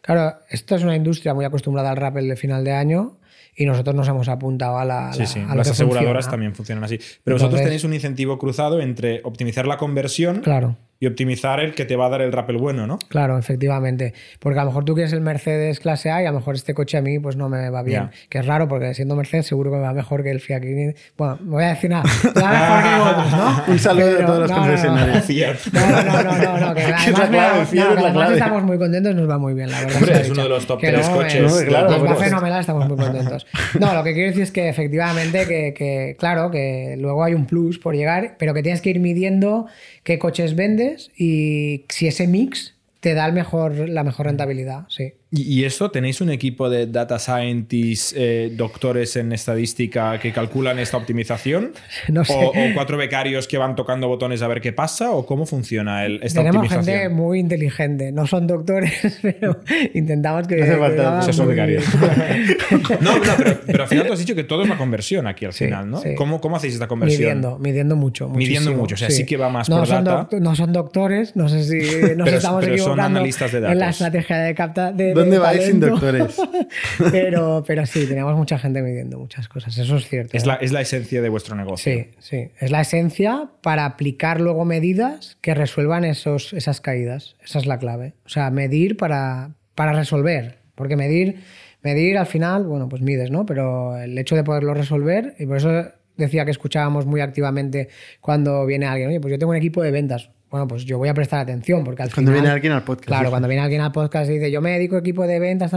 [0.00, 3.18] claro, esto es una industria muy acostumbrada al rappel de final de año
[3.56, 5.12] y nosotros nos hemos apuntado a la.
[5.12, 5.40] Sí, la- sí.
[5.48, 6.30] a Las aseguradoras funciona.
[6.30, 6.98] también funcionan así.
[7.24, 10.76] Pero vosotros tenéis un incentivo cruzado entre optimizar la conversión Claro.
[11.00, 12.98] Y optimizar el que te va a dar el rappel bueno, ¿no?
[13.08, 14.14] Claro, efectivamente.
[14.40, 16.74] Porque a lo mejor tú quieres el Mercedes clase A y a lo mejor este
[16.74, 18.10] coche a mí pues no me va bien.
[18.28, 21.00] Que es raro porque siendo Mercedes seguro que me va mejor que el Fiat 500.
[21.16, 22.02] Bueno, no voy a decir nada.
[22.34, 23.64] Me va mejor que otros, ¿no?
[23.72, 24.68] Un saludo Pero- a todos los no, no, no.
[24.68, 25.28] concesionarios.
[25.72, 27.38] No, no, no, no, no, que además, me
[27.80, 29.96] no, que además estamos muy contentos, nos va muy bien, la verdad.
[29.98, 32.60] Hombre, es uno de los top Que tres luego, coches eh, claro, nos va fenomenal,
[32.60, 33.46] estamos muy contentos.
[33.78, 37.46] No, lo que quiero decir es que efectivamente, que, que, claro, que luego hay un
[37.46, 39.66] plus por llegar, pero que tienes que ir midiendo
[40.02, 45.12] qué coches vendes y si ese mix te da el mejor, la mejor rentabilidad, sí.
[45.30, 50.78] ¿Y, y esto tenéis un equipo de data scientists, eh, doctores en estadística que calculan
[50.78, 51.72] esta optimización?
[52.08, 52.32] No sé.
[52.32, 55.10] O, o cuatro becarios que van tocando botones a ver qué pasa?
[55.10, 56.96] ¿O cómo funciona el, esta Tenemos optimización?
[56.98, 59.60] gente muy inteligente, no son doctores, pero
[59.94, 60.56] intentamos que...
[60.56, 61.84] No hace falta, que son becarios.
[63.00, 65.44] No, no, pero, pero al final tú has dicho que todo es la conversión aquí
[65.44, 66.00] al Sí, final, ¿no?
[66.00, 66.14] sí.
[66.16, 67.20] ¿Cómo, ¿Cómo hacéis esta conversión?
[67.22, 68.28] Midiendo, midiendo mucho.
[68.28, 70.36] Midiendo mucho, o sea, sí que va más no por son data.
[70.40, 71.76] no son doctores, no sé si
[72.16, 73.90] nos Pero- estamos pero son analistas de en la datos.
[73.96, 76.36] estrategia de capta de, de ¿Dónde vais sin doctores?
[77.12, 80.36] pero, pero sí, tenemos mucha gente midiendo muchas cosas, eso es cierto.
[80.36, 80.46] Es ¿eh?
[80.46, 81.92] la, es la esencia de vuestro negocio.
[81.92, 82.50] Sí, sí.
[82.58, 87.36] Es la esencia para aplicar luego medidas que resuelvan esos, esas caídas.
[87.44, 88.14] Esa es la clave.
[88.24, 90.58] O sea, medir para, para resolver.
[90.74, 91.42] Porque medir,
[91.82, 93.44] medir al final, bueno, pues mides, ¿no?
[93.46, 97.88] Pero el hecho de poderlo resolver, y por eso decía que escuchábamos muy activamente
[98.20, 100.30] cuando viene alguien, oye, pues yo tengo un equipo de ventas.
[100.50, 102.42] Bueno, pues yo voy a prestar atención, porque al Cuando final.
[102.42, 103.30] viene alguien al podcast, Claro, sí.
[103.30, 105.72] cuando viene alguien al podcast y dice, yo me dedico a equipo de ventas,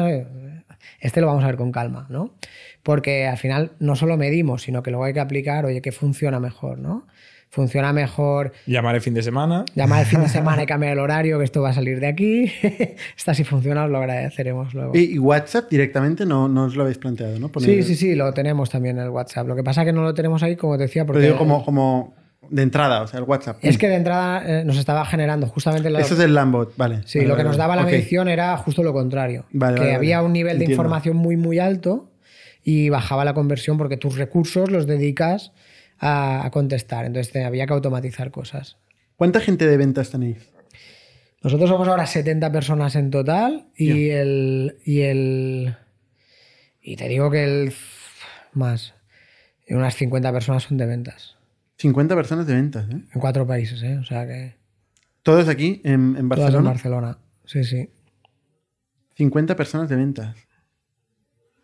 [0.99, 2.33] este lo vamos a ver con calma, ¿no?
[2.83, 6.39] Porque al final no solo medimos, sino que luego hay que aplicar, oye, ¿qué funciona
[6.39, 7.05] mejor, no?
[7.49, 9.65] Funciona mejor Llamar el fin de semana.
[9.75, 12.07] llamar el fin de semana y cambiar el horario, que esto va a salir de
[12.07, 12.45] aquí.
[13.17, 14.93] Esta si funciona, os lo agradeceremos luego.
[14.95, 17.49] Y, y WhatsApp directamente no, no os lo habéis planteado, ¿no?
[17.49, 19.47] Poner- Sí, sí, sí, lo tenemos también en el WhatsApp.
[19.47, 21.37] Lo que pasa es que no lo tenemos ahí, como te decía, porque Pero digo
[21.39, 22.13] como, como
[22.49, 23.57] de entrada, o sea, el WhatsApp.
[23.61, 27.01] es que de entrada eh, nos estaba generando justamente la, Eso es el Lambot, vale.
[27.05, 29.45] Sí, Vale, lo que vale, nos daba la medición era justo lo contrario.
[29.51, 30.81] Vale, que había un nivel de Entiendo.
[30.83, 32.11] información muy, muy alto
[32.63, 35.51] y bajaba la conversión porque tus recursos los dedicas
[35.99, 37.05] a, a contestar.
[37.05, 38.77] Entonces te- había que automatizar cosas.
[39.15, 40.37] ¿Cuánta gente de ventas tenéis?
[41.43, 44.77] Nosotros somos ahora 70 personas en total y el.
[44.85, 45.75] Y el.
[46.81, 47.73] Y te digo que el.
[48.53, 48.93] Más.
[49.69, 51.35] unas 50 personas son de ventas.
[51.81, 53.01] 50 personas de ventas, ¿eh?
[53.11, 53.97] En cuatro países, ¿eh?
[53.97, 54.53] O sea que.
[55.23, 56.57] Todos aquí en, en Todas Barcelona.
[56.59, 57.17] en Barcelona.
[57.45, 57.89] Sí, sí.
[59.15, 60.35] 50 personas de ventas.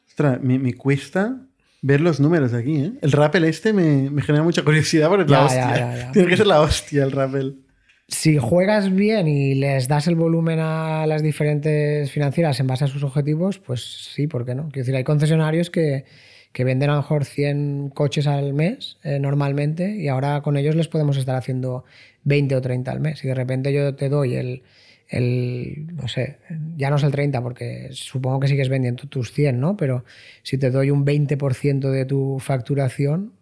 [0.08, 1.38] Ostras, me, me cuesta
[1.84, 2.94] ver los números aquí, ¿eh?
[3.02, 5.70] El rappel este me, me genera mucha curiosidad porque es la hostia.
[5.70, 6.12] ya, ya, ya.
[6.14, 7.62] Tiene que ser la hostia el rappel.
[8.08, 12.88] Si juegas bien y les das el volumen a las diferentes financieras en base a
[12.88, 14.64] sus objetivos, pues sí, ¿por qué no?
[14.70, 16.06] Quiero decir, hay concesionarios que,
[16.58, 20.76] que venden a lo mejor 100 coches al mes eh, normalmente y ahora con ellos
[20.76, 21.86] les podemos estar haciendo
[22.24, 23.24] 20 o 30 al mes.
[23.24, 24.64] Y de repente yo te doy el,
[25.08, 26.40] el no sé,
[26.76, 29.78] ya no es el 30 porque supongo que sigues vendiendo tus 100, ¿no?
[29.78, 30.04] Pero
[30.42, 33.34] si te doy un 20% de tu facturación,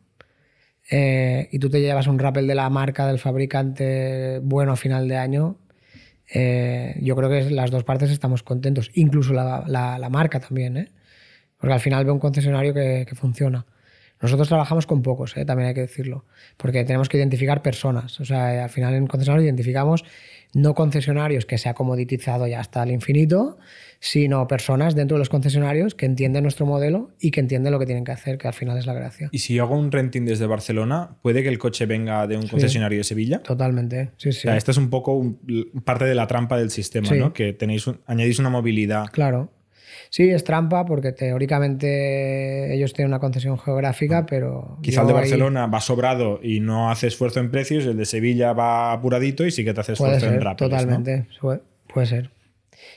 [0.92, 5.08] eh, y tú te llevas un rappel de la marca del fabricante bueno a final
[5.08, 5.58] de año,
[6.34, 10.78] eh, yo creo que las dos partes estamos contentos, incluso la, la- la marca también,
[10.78, 10.92] ¿eh?
[11.66, 13.66] Porque al final ve un concesionario que, que funciona.
[14.22, 15.44] Nosotros trabajamos con pocos, ¿eh?
[15.44, 16.24] también hay que decirlo,
[16.56, 18.18] porque tenemos que identificar personas.
[18.22, 20.06] O sea, eh, al final en concesionarios identificamos
[20.54, 23.58] no concesionarios que se ha comoditizado ya hasta el infinito,
[24.00, 27.86] sino personas dentro de los concesionarios que entienden nuestro modelo y que entienden lo que
[27.86, 29.28] tienen que hacer, que al final es la gracia.
[29.34, 32.48] Y si yo hago un renting desde Barcelona, ¿puede que el coche venga de un
[32.48, 33.44] concesionario de Sevilla?
[33.44, 34.40] Totalmente, sí, sí.
[34.40, 35.40] O sea, esta es un poco un-
[35.84, 37.20] parte de la trampa del sistema, Sí.
[37.20, 37.34] ¿no?
[37.34, 39.08] Que tenéis un- añadís una movilidad.
[39.12, 39.52] Claro.
[40.16, 44.78] Sí, es trampa porque teóricamente ellos tienen una concesión geográfica, pero.
[44.82, 48.06] Quizá el de ahí- Barcelona va sobrado y no hace esfuerzo en precios, el de
[48.06, 50.72] Sevilla va apuradito y sí que te hace esfuerzo en ser, rápidos.
[50.72, 50.78] ¿no?
[50.78, 51.28] totalmente.
[51.42, 51.60] Puede,
[51.94, 52.30] puede ser.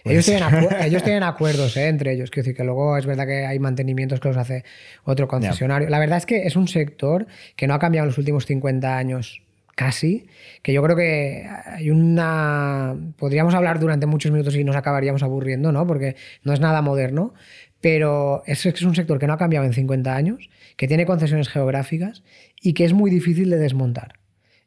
[0.04, 0.26] Puede ellos.
[0.26, 2.30] Tienen acu- ellos tienen acuerdos eh, entre ellos.
[2.30, 4.64] Quiero decir que luego es verdad que hay mantenimientos que los hace
[5.02, 5.88] otro concesionario.
[5.88, 8.96] La verdad es que es un sector que no ha cambiado en los últimos 50
[8.96, 9.42] años
[9.78, 10.26] casi,
[10.60, 12.96] que yo creo que hay una...
[13.16, 15.86] Podríamos hablar durante muchos minutos y nos acabaríamos aburriendo, ¿no?
[15.86, 17.32] Porque no es nada moderno,
[17.80, 21.48] pero es, es un sector que no ha cambiado en 50 años, que tiene concesiones
[21.48, 22.24] geográficas
[22.60, 24.18] y que es muy difícil de desmontar.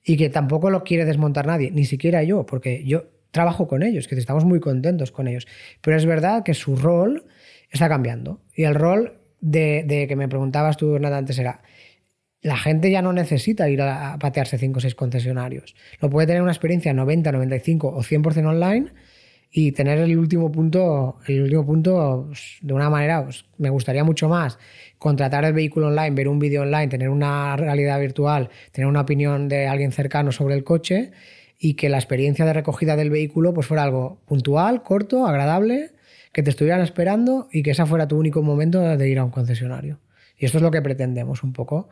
[0.02, 4.08] Y que tampoco lo quiere desmontar nadie, ni siquiera yo, porque yo trabajo con ellos,
[4.08, 5.46] que estamos muy contentos con ellos.
[5.82, 7.26] Pero es verdad que su rol
[7.70, 8.40] está cambiando.
[8.56, 11.64] Y el rol de, que me preguntabas tú, Hernán, antes era,
[12.42, 15.76] la gente ya no necesita ir a, patearse 5 o 6 concesionarios.
[16.00, 18.92] Lo puede tener una experiencia 90, 95 o 100% online
[19.52, 24.04] y tener el último punto, el último punto pues, de una manera, pues, me gustaría
[24.04, 24.58] mucho más
[24.98, 29.48] contratar el vehículo online, ver un vídeo online, tener una realidad virtual, tener una opinión
[29.48, 31.12] de alguien cercano sobre el coche
[31.60, 35.92] y que la experiencia de recogida del vehículo pues fuera algo puntual, corto, agradable,
[36.34, 39.32] que te estuvieran esperando y que ese fuera tu único momento de ir a un
[39.32, 40.00] concesionario.
[40.38, 41.90] Y esto es lo que pretendemos un poco,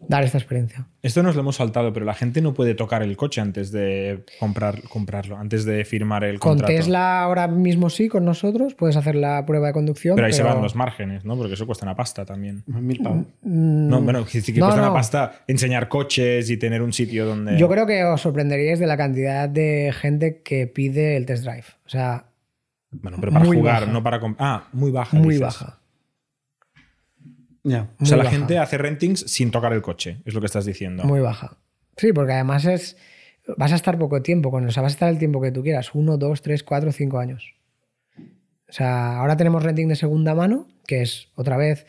[0.00, 0.86] dar esta experiencia.
[1.02, 4.24] Esto nos lo hemos saltado, pero la gente no puede tocar el coche antes de
[4.38, 6.72] comprar, comprarlo, antes de firmar el Con contrato.
[6.72, 10.14] Tesla ahora mismo sí, con nosotros, puedes hacer la prueba de conducción.
[10.14, 11.36] Pero ahí se van los márgenes, ¿no?
[11.36, 12.62] Porque eso cuesta una pasta también.
[12.66, 13.26] Mil pavos.
[13.42, 14.60] No, bueno, sí que Mm.
[14.60, 14.86] No, cuesta no.
[14.88, 17.58] una pasta enseñar coches y tener un sitio donde.
[17.58, 21.64] Yo creo que os sorprenderíais de la cantidad de gente que pide el test drive.
[21.86, 22.26] O sea,
[22.90, 23.92] Bueno, pero para jugar, baja.
[23.92, 24.48] no para comprar.
[24.48, 25.16] Ah, muy baja.
[25.16, 25.40] muy dices.
[25.40, 25.77] baja.
[27.68, 27.90] Ya.
[28.00, 28.36] O sea, la baja.
[28.36, 31.04] gente hace rentings sin tocar el coche, es lo que estás diciendo.
[31.04, 31.58] Muy baja.
[31.96, 32.96] Sí, porque además es.
[33.56, 34.68] Vas a estar poco tiempo con él.
[34.68, 35.94] O sea, vas a estar el tiempo que tú quieras.
[35.94, 37.54] Uno, dos, tres, cuatro, cinco años.
[38.68, 41.86] O sea, ahora tenemos renting de segunda mano, que es otra vez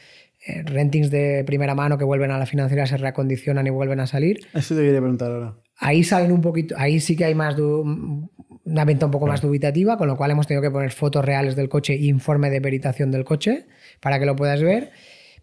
[0.48, 4.08] eh, rentings de primera mano que vuelven a la financiera, se reacondicionan y vuelven a
[4.08, 4.40] salir.
[4.54, 5.56] Eso te quería preguntar ahora.
[5.78, 8.30] Ahí salen un poquito, ahí sí que hay más du-
[8.64, 11.56] una venta un poco más dubitativa, con lo cual hemos tenido que poner fotos reales
[11.58, 13.66] del coche e informe de peritación del coche
[14.00, 14.92] para que lo puedas ver.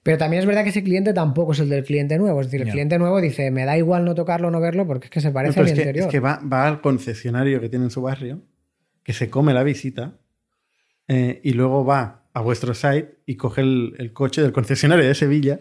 [0.07, 2.41] Pero también es verdad que ese cliente tampoco es el del cliente nuevo.
[2.41, 5.07] Es decir, el cliente nuevo dice, me da igual no tocarlo o no verlo porque
[5.07, 6.07] es que se No, parece pero a mi es, que, interior.
[6.07, 8.41] es que va, va al concesionario que tiene en su barrio,
[9.03, 10.15] que se come la visita
[11.09, 15.15] eh, y luego va a vuestro site y coge el, el coche del concesionario de
[15.15, 15.61] Sevilla,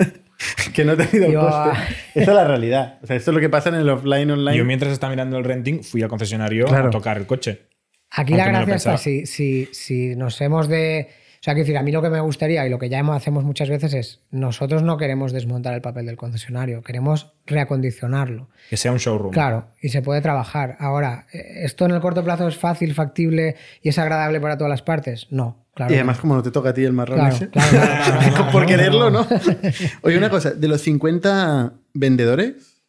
[0.74, 1.70] que no ha tenido Yo- coste.
[2.14, 2.98] Esa es la realidad.
[3.02, 4.56] O sea, esto es lo que pasa en el offline online.
[4.58, 6.88] Yo mientras estaba mirando el renting, fui al concesionario Claro.
[6.88, 7.62] a tocar el coche.
[8.10, 11.08] Aquí la gracia está, si, si, si nos hemos de...
[11.42, 13.16] O sea, quiero decir, a mí lo que me gustaría y lo que ya hemos-
[13.16, 18.48] hacemos muchas veces es, nosotros no queremos desmontar el papel del concesionario, queremos reacondicionarlo.
[18.70, 19.32] Que sea un showroom.
[19.32, 20.76] Claro, y se puede trabajar.
[20.78, 24.70] Ahora, eh, ¿esto en el corto plazo es fácil, factible y es agradable para todas
[24.70, 25.26] las partes?
[25.30, 25.90] No, claro.
[25.90, 27.92] y que además, como no te toca a ti el marrón Claro, ese, claro, claro,
[28.04, 28.52] claro, claro.
[28.52, 29.26] por quererlo, ¿no?
[30.02, 32.84] Oye, una cosa, de los 50 vendedores,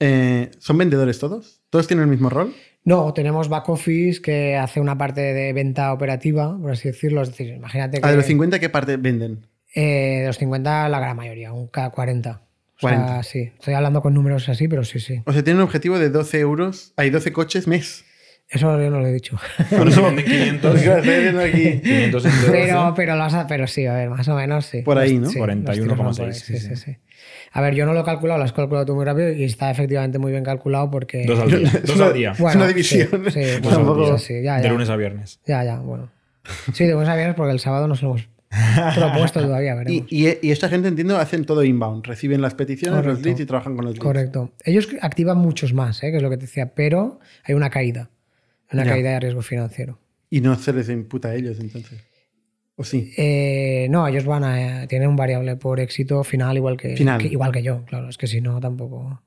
[0.00, 1.62] eh, ¿son vendedores todos?
[1.70, 2.54] ¿Todos tienen el mismo rol?
[2.84, 7.22] No, tenemos back office que hace una parte de venta operativa, por así decirlo.
[7.22, 8.06] Es decir, imagínate que.
[8.06, 9.46] Ah, de los 50, ¿qué parte venden?
[9.74, 12.38] eh, de los 50, la gran mayoría, un K40.
[12.38, 13.08] O 40.
[13.12, 13.52] sea, sí.
[13.58, 15.22] Estoy hablando con números así, pero sí, sí.
[15.26, 18.04] O sea, tienen un objetivo de 12 euros, hay 12 coches mes.
[18.48, 19.38] Eso yo no lo he dicho.
[19.70, 21.80] Bueno, si venden 500, Pues claro, estoy viendo aquí.
[21.82, 22.50] 500 entre 12.
[22.50, 24.82] Pero, pero, lo has- pero sí, a ver, más o menos sí.
[24.82, 25.28] Por ahí, ¿no?
[25.28, 26.96] Sí, 41,6, los tiros van por ahí, sí, Sí, sí, sí.
[27.52, 29.70] A ver, yo no lo he calculado, lo has calculado tú muy rápido y está
[29.70, 31.24] efectivamente muy bien calculado porque.
[31.26, 31.68] Dos al día.
[31.74, 32.30] Es Dos una- al día.
[32.32, 33.08] es una división.
[33.26, 34.18] Sí, sí, Dos bueno, al Tampoco- día.
[34.18, 35.40] sí, sí, ya, De lunes a viernes.
[35.46, 36.10] Ya, ya, bueno.
[36.72, 38.28] Sí, de lunes a viernes porque el sábado no se lo hemos
[38.96, 40.06] propuesto todavía, Y, veremos.
[40.12, 42.04] y- y esta gente, entiendo, hacen todo inbound.
[42.06, 43.24] Reciben las peticiones, los Correcto.
[43.28, 44.04] leads y trabajan con los leads.
[44.04, 44.52] Correcto.
[44.64, 46.10] Ellos activan muchos más, ¿eh?
[46.10, 48.10] que es lo que te decía, pero hay una caída.
[48.72, 48.90] Una Ya.
[48.92, 49.98] caída de riesgo financiero.
[50.30, 51.98] Y no se les imputa a ellos, entonces.
[52.80, 53.12] ¿O sí?
[53.18, 57.20] Eh, no, ellos van a tienen un variable por éxito final igual que, Final.
[57.20, 58.08] que- igual que yo, claro.
[58.08, 59.20] Es que si no, tampoco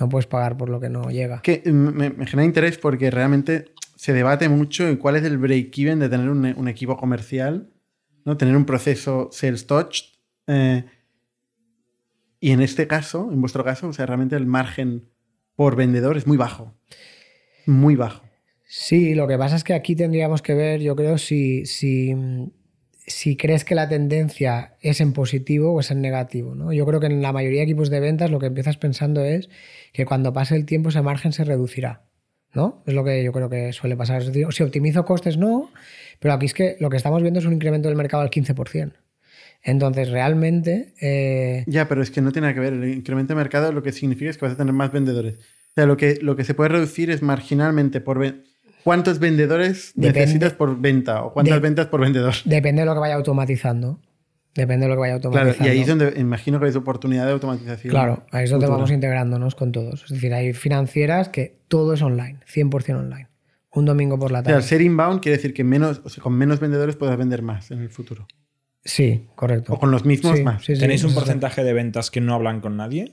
[0.00, 1.40] no puedes pagar por lo que no llega.
[1.42, 5.38] Que mm, me, me genera interés porque realmente se debate mucho en cuál es el
[5.38, 7.68] break-even de tener un, un equipo comercial,
[8.24, 8.36] ¿no?
[8.36, 10.00] Tener un proceso sales touch.
[10.48, 10.84] eh,
[12.40, 15.04] Y en este caso, en vuestro caso, o sea, realmente el margen
[15.54, 16.74] por vendedor es muy bajo.
[17.64, 18.24] Muy bajo.
[18.70, 22.14] Sí, lo que pasa es que aquí tendríamos que ver, yo creo, si, si,
[23.08, 26.54] si crees que la tendencia es en positivo o es en negativo.
[26.54, 26.72] ¿no?
[26.72, 29.48] Yo creo que en la mayoría de equipos de ventas lo que empiezas pensando es
[29.92, 32.02] que cuando pase el tiempo ese margen se reducirá.
[32.54, 32.82] ¿no?
[32.86, 34.22] Es lo que yo creo que suele pasar.
[34.22, 35.70] Si optimizo costes, no,
[36.18, 38.92] pero aquí es que lo que estamos viendo es un incremento del mercado al 15%.
[39.62, 40.94] Entonces, realmente...
[41.00, 42.72] eh, Ya, pero es que no tiene nada que ver.
[42.72, 45.34] El incremento de mercado lo que significa es que vas a tener más vendedores.
[45.36, 48.18] O sea, lo que, lo que se puede reducir es marginalmente por
[48.88, 52.34] cuántos vendedores Depende- necesitas por venta o cuántas de- ventas por vendedor.
[52.44, 54.00] depende de lo que vaya automatizando.
[54.54, 55.68] Depende de lo que vaya Claro, automatizando.
[55.68, 57.90] y ahí es donde imagino que hay oportunidad de automatización.
[57.90, 58.76] Claro, ahí es donde futura.
[58.78, 60.04] vamos integrándonos con todos.
[60.04, 63.28] Es decir, hay financieras que todo es online, 100% online.
[63.72, 64.56] Un domingo por la O sea, tarde.
[64.56, 67.70] al ser inbound quiere decir que menos, o sea, con menos vendedores puedes vender más
[67.70, 68.26] en el futuro.
[68.84, 69.74] Sí, correcto.
[69.74, 70.64] O con los mismos Sí, más.
[70.64, 71.20] sí, sí, ¿Tenéis un sí, sí.
[71.20, 73.12] porcentaje de ventas que no hablan con nadie?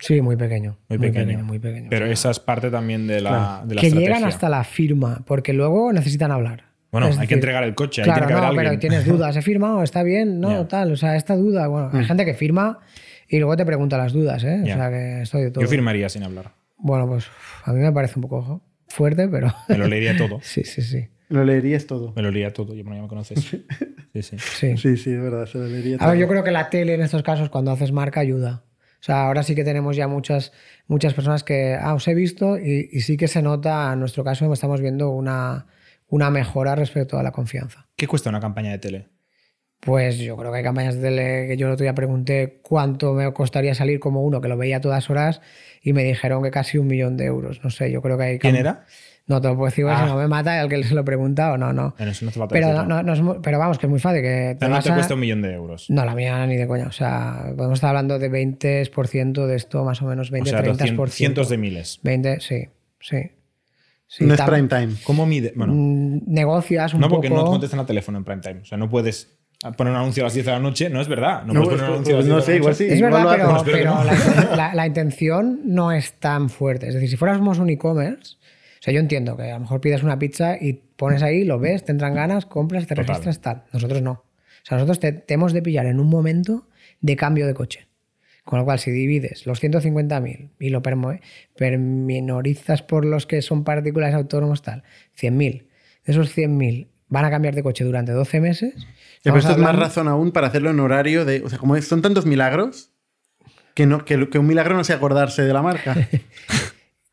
[0.00, 0.76] Sí, muy pequeño.
[0.88, 1.44] Muy pequeño.
[1.44, 1.86] muy pequeño.
[1.90, 3.66] Pero O sea, esa es parte también de la, Claro.
[3.66, 4.14] de la que estrategia.
[4.16, 6.64] llegan hasta la firma, porque luego necesitan hablar.
[6.90, 9.36] Bueno, Es hay que entregar el coche, Claro, tiene que no, pero tienes dudas.
[9.36, 9.82] ¿He firmado?
[9.84, 10.40] ¿Está bien?
[10.40, 10.90] No, tal.
[10.92, 11.68] O sea, esta duda.
[11.68, 12.80] Bueno, hay gente que firma
[13.28, 14.60] y luego te pregunta las dudas, ¿eh?
[14.62, 15.62] O sea, que estoy de todo.
[15.62, 16.52] Yo firmaría sin hablar.
[16.78, 17.26] Bueno, pues
[17.64, 19.54] a mí me parece un poco fuerte, pero.
[19.68, 20.38] Me lo leería todo.
[20.42, 21.06] sí, sí, sí.
[21.28, 22.12] Lo leerías todo.
[22.16, 22.74] Me lo leería todo.
[22.74, 23.56] Yo, bueno, ya me conoces.
[24.12, 24.36] Sí, sí.
[24.40, 24.76] sí.
[24.76, 26.10] Sí, sí, es verdad, se lo leería A todo.
[26.10, 28.64] ver, yo creo que la tele en estos casos, cuando haces marca, ayuda.
[29.00, 30.52] O sea, ahora sí que tenemos ya muchas,
[30.86, 34.24] muchas personas que, ah, os he visto y, y sí que se nota, en nuestro
[34.24, 35.66] caso, estamos viendo una,
[36.08, 37.88] una mejora respecto a la confianza.
[37.96, 39.08] ¿Qué cuesta una campaña de tele?
[39.80, 43.14] Pues yo creo que hay campañas de tele que yo el otro día pregunté cuánto
[43.14, 45.40] me costaría salir como uno que lo veía a todas horas
[45.80, 47.64] y me dijeron que casi un millón de euros.
[47.64, 48.38] No sé, yo creo que hay...
[48.38, 48.84] ¿Quién era?
[49.30, 50.00] No te lo puedo decir, Ah.
[50.04, 51.94] si no me mata el que se lo pregunta o no, no.
[51.96, 52.86] Bueno, eso no hace falta Pero, decirlo.
[52.88, 54.22] no, no- no es muy- pero vamos, que es muy fácil.
[54.22, 55.88] Que O sea, no vas te a- cuesta un millón de euros.
[55.88, 56.86] No, la mía ni de coña.
[56.88, 60.58] O sea, podemos estar hablando de 20% de esto, más o menos o 20, sea,
[60.62, 60.72] 30%.
[60.78, 62.00] 200 cientos de miles.
[62.02, 62.64] 20, sí,
[63.00, 63.18] sí.
[64.08, 64.94] Sí, no es prime time.
[65.04, 65.52] ¿Cómo mide?
[65.54, 67.40] Bueno, Mm, Negocias un no porque poco.
[67.40, 68.60] no te contestan al teléfono en prime time.
[68.62, 69.38] O sea, no puedes
[69.76, 70.90] poner un anuncio a las 10 de la noche.
[70.90, 71.44] No es verdad.
[71.44, 72.84] No, No, puedes poner un anuncio a las 10 no de la sé, igual noche.
[72.86, 72.90] sí.
[72.92, 74.04] Es igual verdad, lo pero, pero no.
[74.04, 76.88] la, la- la intención no es tan fuerte.
[76.88, 80.02] Es decir, si fuéramos un e-commerce, o sea, yo entiendo que a lo mejor pides
[80.02, 83.06] una pizza y pones ahí, lo ves, te entran ganas, compras, te Total.
[83.08, 83.62] registras, tal.
[83.72, 84.12] Nosotros no.
[84.12, 86.68] O sea, nosotros te, te hemos de pillar en un momento
[87.00, 87.86] de cambio de coche.
[88.44, 91.20] Con lo cual, si divides los 150.000 y lo permo-
[91.56, 94.82] perminorizas por los que son particulares autónomos, tal,
[95.20, 95.66] 100.000.
[96.04, 98.74] De esos 100.000 van a cambiar de coche durante 12 meses.
[98.76, 98.86] Sí,
[99.24, 101.42] pero esto es más hablando- razón aún para hacerlo en horario de.
[101.44, 102.90] O sea, como son tantos milagros
[103.74, 105.94] que, no, que, que un milagro no sea acordarse de la marca.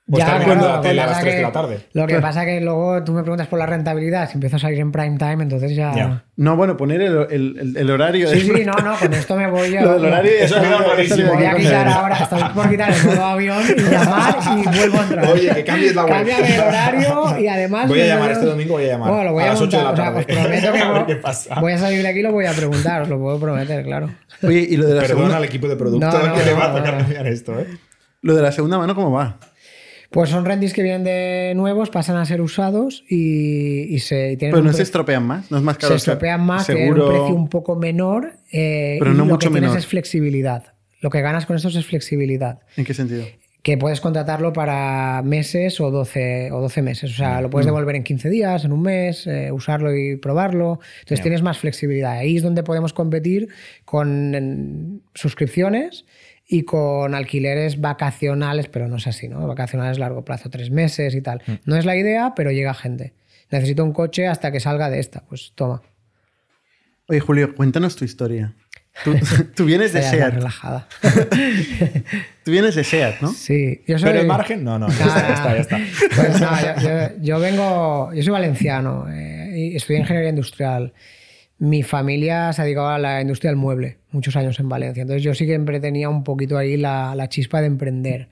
[0.09, 1.79] Pues Ya, claro, a las pasa 3 de que- la tarde.
[1.91, 4.79] Lo que pasa que luego tú me preguntas por la rentabilidad, si empiezo a salir
[4.79, 5.93] en prime time, entonces ya...
[5.93, 6.23] Ya.
[6.37, 8.29] No, bueno, poner el, el- el- el horario.
[8.29, 9.81] Sí, de- sí, no, no, con esto me voy a...
[9.81, 11.33] Lo del horario Eso ha quedado clarísimo.
[11.33, 15.03] Voy a quitar ahora, estoy por quitar el modo avión y llamar y vuelvo a
[15.03, 15.27] entrar.
[15.27, 16.13] Oye, que cambies la web.
[16.13, 17.87] Cámbiame el horario y además...
[17.89, 19.09] Voy a llamar este domingo, voy a llamar.
[19.09, 20.35] Bueno, lo voy A a, las 8 de la montar, o sea, tarde.
[20.37, 21.59] os prometo que A ver vo- qué pasa.
[21.59, 24.09] voy a salir de aquí y lo voy a preguntar, os lo puedo prometer, claro.
[24.41, 26.53] Oye, y lo de la, Perdona segunda, al equipo de producto No, no, que le
[26.53, 27.67] va a tocar cambiar esto, ¿eh?
[28.21, 29.35] lo de la segunda mano, ¿cómo va?
[30.09, 34.53] Pues son rendis que vienen de nuevos, pasan a ser usados y, y se tienen
[34.53, 35.89] Pero no se estropean más, no es más caro.
[35.89, 37.03] se estropean más, tienen seguro...
[37.05, 40.73] un precio un poco menor, eh, Pero y no lo mucho que tienes es flexibilidad.
[41.01, 42.59] Lo que ganas con estos es flexibilidad.
[42.77, 43.25] ¿En qué sentido?
[43.63, 47.11] Que puedes contratarlo para meses o 12, o 12 meses.
[47.11, 47.69] O sea, lo puedes Mm.
[47.69, 50.79] devolver en 15 días, en un mes, eh, usarlo y probarlo.
[50.99, 52.13] Entonces tienes más flexibilidad.
[52.13, 53.49] Ahí es donde podemos competir
[53.83, 56.05] con suscripciones
[56.47, 59.45] y con alquileres vacacionales, pero no es así, ¿no?
[59.47, 61.41] Vacacionales largo plazo, tres meses y tal.
[61.45, 61.51] Mm.
[61.65, 63.13] No es la idea, pero llega gente.
[63.51, 65.21] Necesito un coche hasta que salga de esta.
[65.27, 65.81] Pues toma.
[67.09, 68.53] Oye, Julio, cuéntanos tu historia.
[69.03, 69.13] Tú,
[69.55, 70.33] tú vienes de SEAT.
[70.35, 70.87] relajada.
[72.43, 73.31] Tú vienes de SEAT, ¿no?
[73.33, 74.07] Sí, yo soy...
[74.09, 75.79] Pero el margen, no, no, ya está, ya está, ya está.
[76.15, 76.49] Pues no,
[76.81, 80.93] yo, yo- yo vengo, yo soy valenciano, eh, y estudié ingeniería industrial.
[81.59, 85.01] Mi familia se ha dedicado a la industria del mueble, muchos años en Valencia.
[85.01, 88.30] Entonces yo sí que siempre tenía un poquito ahí la, chispa de emprender.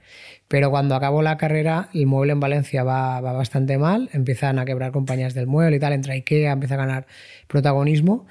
[0.48, 4.66] Pero cuando acabo la carrera, el mueble en Valencia va, va bastante mal, empiezan a
[4.66, 7.08] quebrar compañías del mueble y tal, entra IKEA, empieza a ganar
[7.48, 8.28] protagonismo.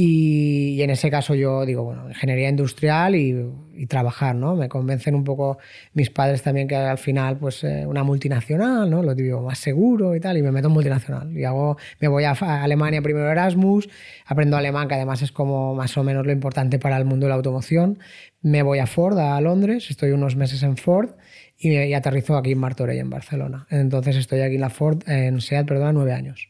[0.00, 3.34] Y, y en ese caso yo digo, bueno, ingeniería industrial y,
[3.74, 4.54] y trabajar, ¿no?
[4.54, 5.58] Me convencen un poco
[5.92, 9.02] mis padres también que al final, pues eh, una multinacional, ¿no?
[9.02, 11.36] Lo digo, más seguro y tal, y me meto en multinacional.
[11.36, 13.88] Y hago, me voy a, a Alemania primero Erasmus,
[14.24, 17.30] aprendo alemán, que además es como más o menos lo importante para el mundo de
[17.30, 17.98] la automoción.
[18.40, 21.16] Me voy a Ford, a Londres, estoy unos meses en Ford
[21.58, 23.66] y, y aterrizo aquí en Martorell, en Barcelona.
[23.68, 26.48] Entonces estoy aquí en la Ford, en SEAT, perdón, nueve años.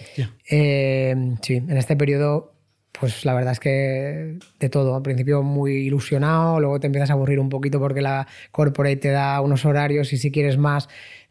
[0.00, 0.34] Hostia.
[0.50, 2.57] Eh, sí, en este periodo
[3.00, 4.94] pues la verdad es que de todo.
[4.96, 9.10] Al principio muy ilusionado, luego te empiezas a aburrir un poquito porque la corporate te
[9.10, 10.88] da unos horarios y si quieres más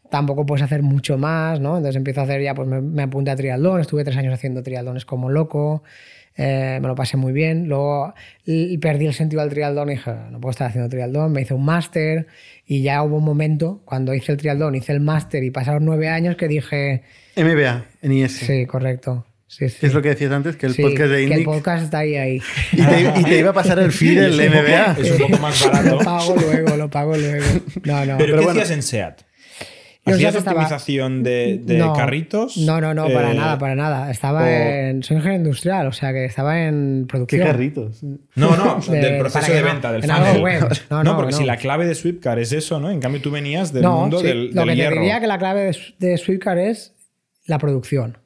[0.09, 1.77] tampoco puedes hacer mucho más, ¿no?
[1.77, 4.63] Entonces empiezo a hacer ya, pues me, me apunté a triatlón, estuve tres años haciendo
[4.63, 5.83] triatlones como loco,
[6.37, 7.67] eh, me lo pasé muy bien.
[7.67, 8.13] Luego
[8.79, 11.65] perdí el sentido al triatlón y dije, no puedo estar haciendo triatlón, me hice un
[11.65, 12.27] máster
[12.65, 16.09] y ya hubo un momento cuando hice el triatlón, hice el máster y pasaron nueve
[16.09, 17.03] años que dije,
[17.35, 18.37] MBA en IS.
[18.37, 19.25] sí, correcto.
[19.47, 19.85] Sí, sí.
[19.85, 21.45] Es lo que decías antes, que el Sí, podcast de que el Indic.
[21.45, 22.41] podcast está ahí, ahí.
[22.73, 24.97] Y te, y te iba a pasar el feed del MBA.
[24.99, 25.95] Es un poco más barato.
[25.97, 27.45] lo pago luego, lo pago luego.
[27.83, 28.17] No, no.
[28.17, 28.49] Pero, ¿qué bueno.
[28.51, 29.21] hacías en SEAT?
[30.05, 32.55] ¿Hacías estaba- optimización de, de No, carritos?
[32.57, 34.09] No, no, no, para Eh, nada, para nada.
[34.11, 35.03] Estaba o- en.
[35.03, 37.47] Soy ingeniero industrial, o sea que estaba en Qué producción.
[37.47, 38.03] carritos.
[38.35, 40.43] No, no, De- del proceso que de no- venta, del en algo funnel.
[40.43, 40.67] web.
[40.89, 41.37] No, No, no, porque no.
[41.37, 42.89] si la clave de Sweepcar es eso, ¿no?
[42.89, 44.95] En cambio tú venías del no, mundo sí, del, lo del que te hierro.
[44.95, 45.77] diría que la clave de,
[46.09, 46.93] de Swiftcar es
[47.45, 48.17] la producción.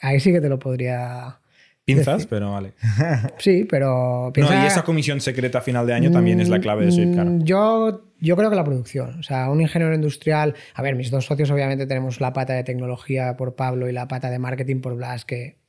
[0.00, 1.38] Ahí sí que te lo podría.
[1.84, 2.72] Pinzas, pero vale.
[3.38, 4.32] Sí, pero.
[4.36, 7.26] No, y esa comisión secreta a final de año también es la clave de Sweepcar.
[7.26, 9.18] Mm, Yo, yo creo que la producción.
[9.18, 10.54] O sea, un ingeniero industrial.
[10.74, 14.08] A ver, mis dos socios, obviamente, tenemos la pata de tecnología por Pablo y la
[14.08, 15.59] pata de marketing por Blas, que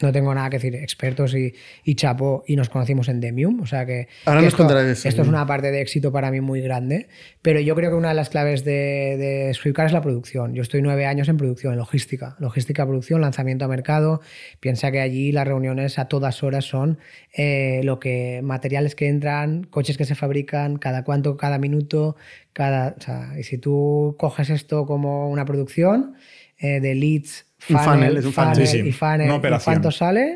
[0.00, 3.60] no tengo nada que decir, expertos y, y chapo, y nos conocimos en Demium.
[3.60, 4.08] O sea que.
[4.24, 7.08] Ahora que nos esto, eso, Esto es una parte de éxito para mí muy grande.
[7.42, 10.54] Pero yo creo que una de las claves de, de Swiftcar es la producción.
[10.54, 12.36] Yo estoy nueve años en producción, en logística.
[12.40, 14.20] Logística, producción, lanzamiento a mercado.
[14.58, 16.98] Piensa que allí las reuniones a todas horas son
[17.32, 22.16] eh, lo que materiales que entran, coches que se fabrican, cada cuánto, cada minuto,
[22.52, 22.96] cada.
[22.98, 26.14] o sea, y si tú coges esto como una producción
[26.58, 28.50] eh, de leads, Un funnel, funnel, es un funnel.
[28.54, 28.88] funnel Sí, sí.
[28.88, 30.34] y funnel, Una y cuánto sale,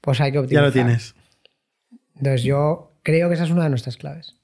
[0.00, 0.64] pues hay que Ya optimizar.
[0.64, 1.14] lo tienes.
[2.16, 4.36] Entonces yo creo que esa es una de nuestras claves.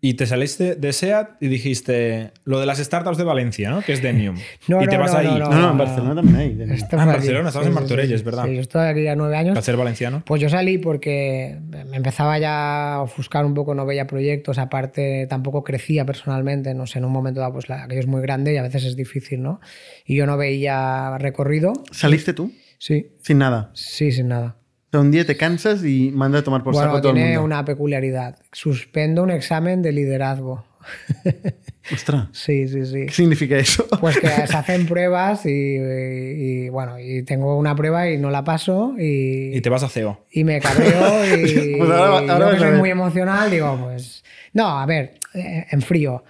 [0.00, 3.82] Y te saliste de SEAT y dijiste lo de las startups de Valencia, ¿no?
[3.82, 4.36] Que es Demium.
[4.68, 5.26] No, y te no, vas no, ahí.
[5.26, 6.48] no, No, no, en Barcelona también hay.
[6.92, 8.44] Ah, en Barcelona, estabas en Martorelles, sí, ¿verdad?
[8.46, 9.54] Sí, yo estoy aquí ya nueve años.
[9.54, 10.22] Para ser valenciano.
[10.24, 15.26] Pues yo salí porque me empezaba ya a ofuscar un poco, no veía proyectos, aparte
[15.28, 18.54] tampoco crecía personalmente, no sé, en un momento dado, pues la, aquello es muy grande
[18.54, 19.60] y a veces es difícil, ¿no?
[20.06, 21.72] Y yo no veía recorrido.
[21.90, 22.52] ¿Saliste tú?
[22.78, 23.70] Sí, Sin nada.
[23.74, 24.54] sí, sin nada.
[24.88, 27.10] O sea, un día te cansas y manda a tomar por bueno, saco a todo
[27.12, 27.44] el tiene mundo.
[27.44, 28.38] una peculiaridad.
[28.52, 30.64] Suspendo un examen de liderazgo.
[31.92, 33.06] Ostras, Sí, sí, sí.
[33.06, 33.86] ¿qué significa eso?
[34.00, 38.30] Pues que se hacen pruebas y, y- y, bueno, y tengo una prueba y no
[38.30, 40.24] la paso y, Y te vas a CEO.
[40.30, 44.22] y me cabreo y, Pues ahora- y ahora yo soy muy emocional digo pues
[44.52, 46.24] no a ver eh, en frío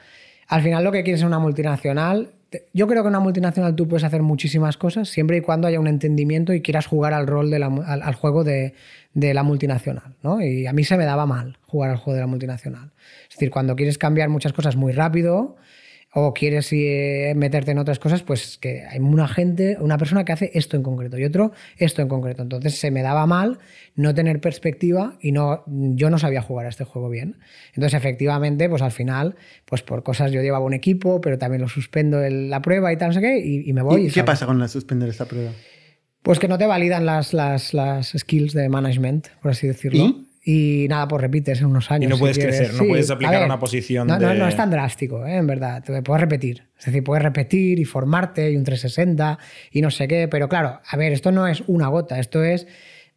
[0.48, 2.30] al final lo que quieres es una multinacional
[2.72, 5.80] yo creo que en una multinacional tú puedes hacer muchísimas cosas siempre y cuando haya
[5.80, 8.74] un entendimiento y quieras jugar al rol de la al juego de,
[9.12, 10.40] de la multinacional ¿no?
[10.40, 12.92] y a mí se me daba mal jugar al juego de la multinacional
[13.28, 15.56] es decir cuando quieres cambiar muchas cosas muy rápido
[16.14, 20.32] o quieres eh, meterte en otras cosas, pues que hay una gente, una persona que
[20.32, 22.42] hace esto en concreto y otro esto en concreto.
[22.42, 23.58] Entonces se me daba mal
[23.94, 27.38] no tener perspectiva y no, yo no sabía jugar a este juego bien.
[27.74, 29.36] Entonces efectivamente, pues al final,
[29.66, 32.96] pues por cosas yo llevaba un equipo, pero también lo suspendo en la prueba y
[32.96, 34.04] tal, no sé qué, y, y me voy.
[34.04, 35.52] ¿Y y qué pasa con la suspender esta prueba?
[36.22, 40.04] Pues que no te validan las, las, las skills de management, por así decirlo.
[40.04, 40.27] ¿Y?
[40.50, 42.06] Y nada, pues repites en unos años.
[42.06, 42.56] Y no si puedes quieres.
[42.56, 44.70] crecer, no Sí, puedes aplicar a ver, una posición no, no, de- no es tan
[44.70, 45.36] drástico, ¿eh?
[45.36, 45.84] en verdad.
[46.02, 46.62] Puedes repetir.
[46.78, 49.38] Es decir, puedes repetir y formarte y un 360
[49.72, 50.26] y no sé qué.
[50.26, 52.66] Pero claro, a ver, esto no es una gota, esto es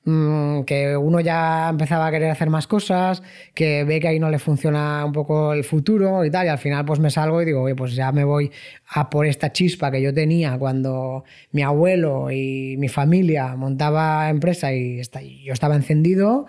[0.03, 3.23] mm, que uno ya empezaba a querer hacer más cosas,
[3.53, 6.57] que ve que ahí no le funciona un poco el futuro y tal, y al
[6.57, 8.51] final pues me salgo y digo, oye, pues ya me voy
[8.89, 11.23] a por esta chispa que yo tenía cuando
[11.53, 15.01] mi abuelo y mi familia montaba empresa y
[15.45, 16.47] yo estaba encendido.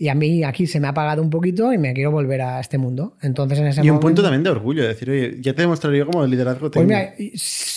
[0.00, 2.58] Y a mí aquí se me ha apagado un poquito y me quiero volver a
[2.58, 3.18] este mundo.
[3.20, 4.06] Entonces en ese Y un momento...
[4.06, 7.12] punto también de orgullo, de decir, oye, ya te demostraría como el liderazgo Pues mira,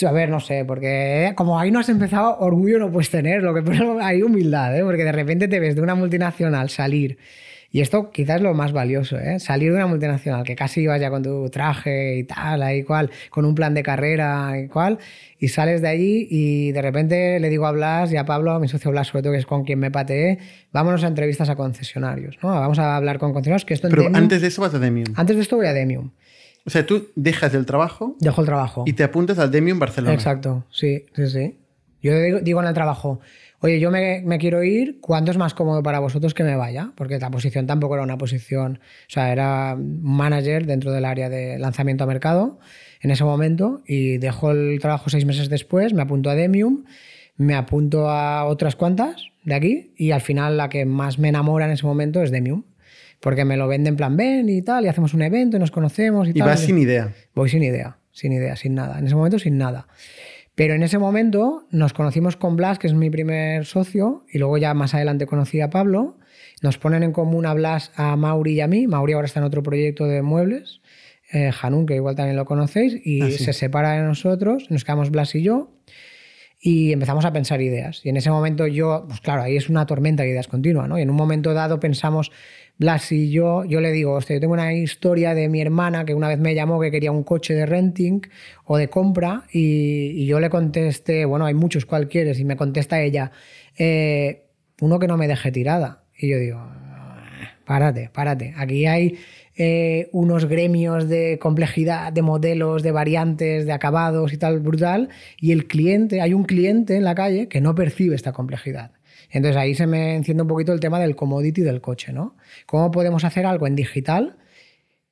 [0.07, 3.53] a ver, no sé, porque como ahí no has empezado, orgullo no puedes tener, lo
[3.53, 3.61] que
[4.01, 4.84] hay humildad, ¿eh?
[4.84, 7.17] porque de repente te ves de una multinacional salir,
[7.76, 9.39] y esto quizás es lo más valioso, ¿eh?
[9.39, 13.09] salir de una multinacional que casi ibas ya con tu traje y tal, ahí cual,
[13.32, 14.99] con un plan de carrera y cual,
[15.39, 18.59] y sales de allí y de repente le digo a Blas y a Pablo, a
[18.59, 20.38] mi socio Blas, sobre todo que es con quien me pateé,
[20.71, 22.49] vámonos a entrevistas a concesionarios, ¿no?
[22.49, 25.11] vamos a hablar con concesionarios, que esto Pero Demium- antes de eso vas a Demium.
[25.15, 26.11] antes de esto voy a Demium,
[26.65, 28.84] O sea, tú dejas el trabajo dejo el trabajo.
[28.86, 30.13] y te apuntas al Demium Barcelona.
[30.13, 31.57] Exacto, sí, sí, sí.
[32.03, 33.19] Yo digo, digo en el trabajo,
[33.64, 36.91] oye, yo me, me quiero ir, ¿cuándo es más cómodo para vosotros que me vaya?
[36.95, 41.57] Porque la posición tampoco era una posición, o sea, era manager dentro del área de
[41.57, 42.59] lanzamiento a mercado
[43.01, 46.84] en ese momento y dejo el trabajo seis meses después, me apunto a Demium,
[47.38, 51.66] me apunto a otras cuantas de aquí y al final la que más me enamora
[51.66, 52.66] en ese momento es Demium.
[53.22, 55.72] Porque me lo venden en plan, ven y tal, y hacemos un evento y nos
[55.72, 56.49] conocemos y, Y tal.
[56.49, 57.14] vas sin idea.
[57.34, 58.99] Voy sin idea, sin idea, sin nada.
[58.99, 59.88] En ese momento sin nada.
[60.56, 64.58] Pero en ese momento nos conocimos con Blas, que es mi primer socio, y luego
[64.58, 66.18] ya más adelante conocí a Pablo.
[66.62, 68.86] Nos ponen en común a Blas, a Mauri y a mí.
[68.88, 70.82] Mauri ahora está en otro proyecto de muebles,
[71.32, 73.43] eh, Hanun, que igual también lo conocéis, y Ah, sí.
[73.43, 75.72] se separa de nosotros, nos quedamos Blas y yo,
[76.60, 78.06] y empezamos a pensar ideas.
[78.06, 80.97] Y en ese momento yo, pues claro, ahí es una tormenta de ideas continua, ¿no?
[80.99, 82.32] Y en un momento dado pensamos,
[82.78, 86.13] Blas y yo, yo le digo, hostia, yo tengo una historia de mi hermana que
[86.15, 88.21] una vez me llamó que quería un coche de renting
[88.65, 92.39] o de compra y, yo le contesté, bueno, hay muchos, ¿cuál quieres?
[92.39, 93.32] Y me contesta ella,
[93.78, 94.43] "Eh,
[94.82, 96.03] uno que no me deje tirada.
[96.17, 96.59] Y yo digo,
[97.65, 98.53] párate, párate.
[98.57, 99.17] Aquí hay
[99.55, 105.09] eh, unos gremios de complejidad, de modelos, de variantes, de acabados y tal, brutal.
[105.39, 108.91] Y el cliente, hay un cliente en la calle que no percibe esta complejidad.
[109.34, 112.36] Entonces ahí se me enciende un poquito el tema del commodity del coche, ¿no?
[112.65, 114.38] ¿Cómo podemos hacer algo en digital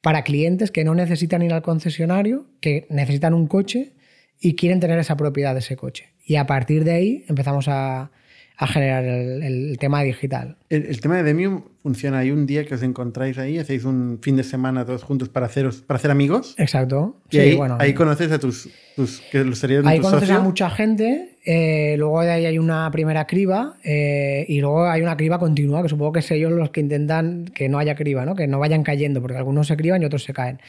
[0.01, 3.93] para clientes que no necesitan ir al concesionario, que necesitan un coche
[4.39, 6.13] y quieren tener esa propiedad de ese coche?
[6.25, 8.11] Y a partir de ahí empezamos a,
[8.57, 10.57] a generar el, el tema digital.
[10.69, 12.19] El, el tema de Demium funciona.
[12.19, 15.47] Hay un día que os encontráis ahí, hacéis un fin de semana todos juntos para,
[15.47, 16.53] haceros, para hacer amigos.
[16.59, 17.17] Exacto.
[17.31, 20.29] Y Sí, ahí, bueno, ahí conoces a tus, tus que los serían Ahí tus conoces
[20.29, 20.41] socios.
[20.43, 25.01] a mucha gente, eh, luego de ahí hay una primera criba eh, y luego hay
[25.01, 28.25] una criba continua, que supongo que es ellos los que intentan que no haya criba,
[28.25, 28.35] ¿no?
[28.35, 30.59] que no vayan cayendo, porque algunos se criban y otros se caen.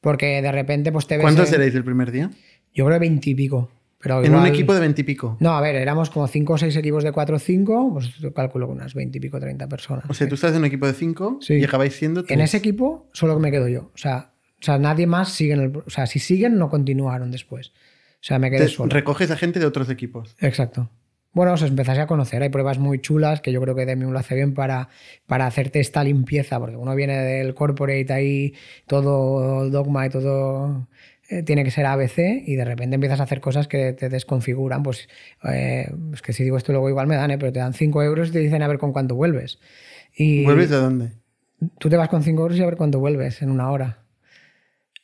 [0.00, 1.22] Porque de repente pues te ves...
[1.22, 2.30] ¿Cuántos en- seréis el primer día?
[2.74, 3.70] Yo creo veintipico.
[4.00, 5.36] Pero En un igual- equipo de veintipico.
[5.38, 8.34] No, a ver, éramos como cinco o seis equipos de cuatro o cinco, pues yo
[8.34, 10.04] calculo que unas veintipico, treinta personas.
[10.08, 11.54] O sea, tú estás en un equipo de cinco Sí.
[11.54, 12.40] y acabáis siendo En tres.
[12.40, 13.90] ese equipo solo me quedo yo.
[13.94, 15.76] O sea, o sea, nadie más sigue en el...
[15.76, 17.72] O sea, si siguen, no continuaron después.
[18.22, 18.88] O sea, me quedé Te- solo.
[18.94, 20.36] recoges a gente de otros equipos.
[20.40, 20.88] Exacto.
[21.32, 22.42] Bueno, os empezáis a conocer.
[22.42, 24.88] Hay pruebas muy chulas que yo creo que Demium lo hace bien para,
[25.26, 28.54] para hacerte esta limpieza, porque uno viene del corporate ahí,
[28.86, 30.88] todo dogma y todo
[31.30, 34.82] eh, tiene que ser ABC, y de repente empiezas a hacer cosas que te desconfiguran.
[34.82, 35.08] Pues
[35.44, 37.38] eh, es que si digo esto luego igual me dan, ¿eh?
[37.38, 39.58] pero te dan 5 euros y te dicen a ver con cuánto vuelves.
[40.14, 41.12] Y ¿Vuelves de dónde?
[41.78, 44.02] tú te vas con 5 euros y a ver cuánto vuelves en una hora.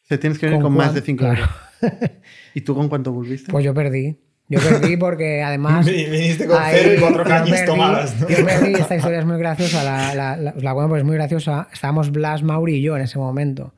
[0.03, 1.41] Sea, tienes que venir ¿Con con, más de cinco claro.
[1.41, 1.57] euros.
[2.55, 3.51] ¿Y tú con cuánto volviste?
[3.53, 4.19] Pues yo perdí.
[4.51, 5.85] Yo perdí porque además.
[6.11, 8.29] Viniste con ahí cero y cuatro cañas tomadas, ¿no?
[8.29, 9.85] Yo perdí, esta historia es muy graciosa.
[9.85, 11.69] La, la, la- os la cuento porque es muy graciosa.
[11.73, 13.75] Estábamos Blas, Mauri y yo en ese momento.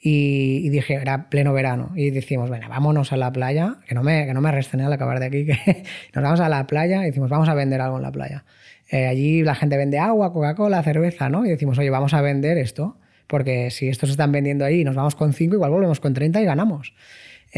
[0.00, 1.92] Y, y dije, era pleno verano.
[1.96, 3.76] Y decimos, bueno, vámonos a la playa.
[3.86, 5.44] Que no me, que no me arresten al acabar de aquí.
[5.46, 5.82] Que
[6.14, 8.44] nos vamos a la playa y decimos, vamos a vender algo en la playa.
[8.90, 11.44] Eh, allí la gente vende agua, Coca-Cola, cerveza, ¿no?
[11.44, 12.96] Y decimos, oye, vamos a vender esto.
[13.26, 16.40] Porque si estos están vendiendo ahí y nos vamos con 5, igual volvemos con 30
[16.40, 16.94] y ganamos.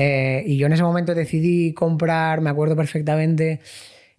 [0.01, 3.59] Eh, y yo en ese momento decidí comprar, me acuerdo perfectamente,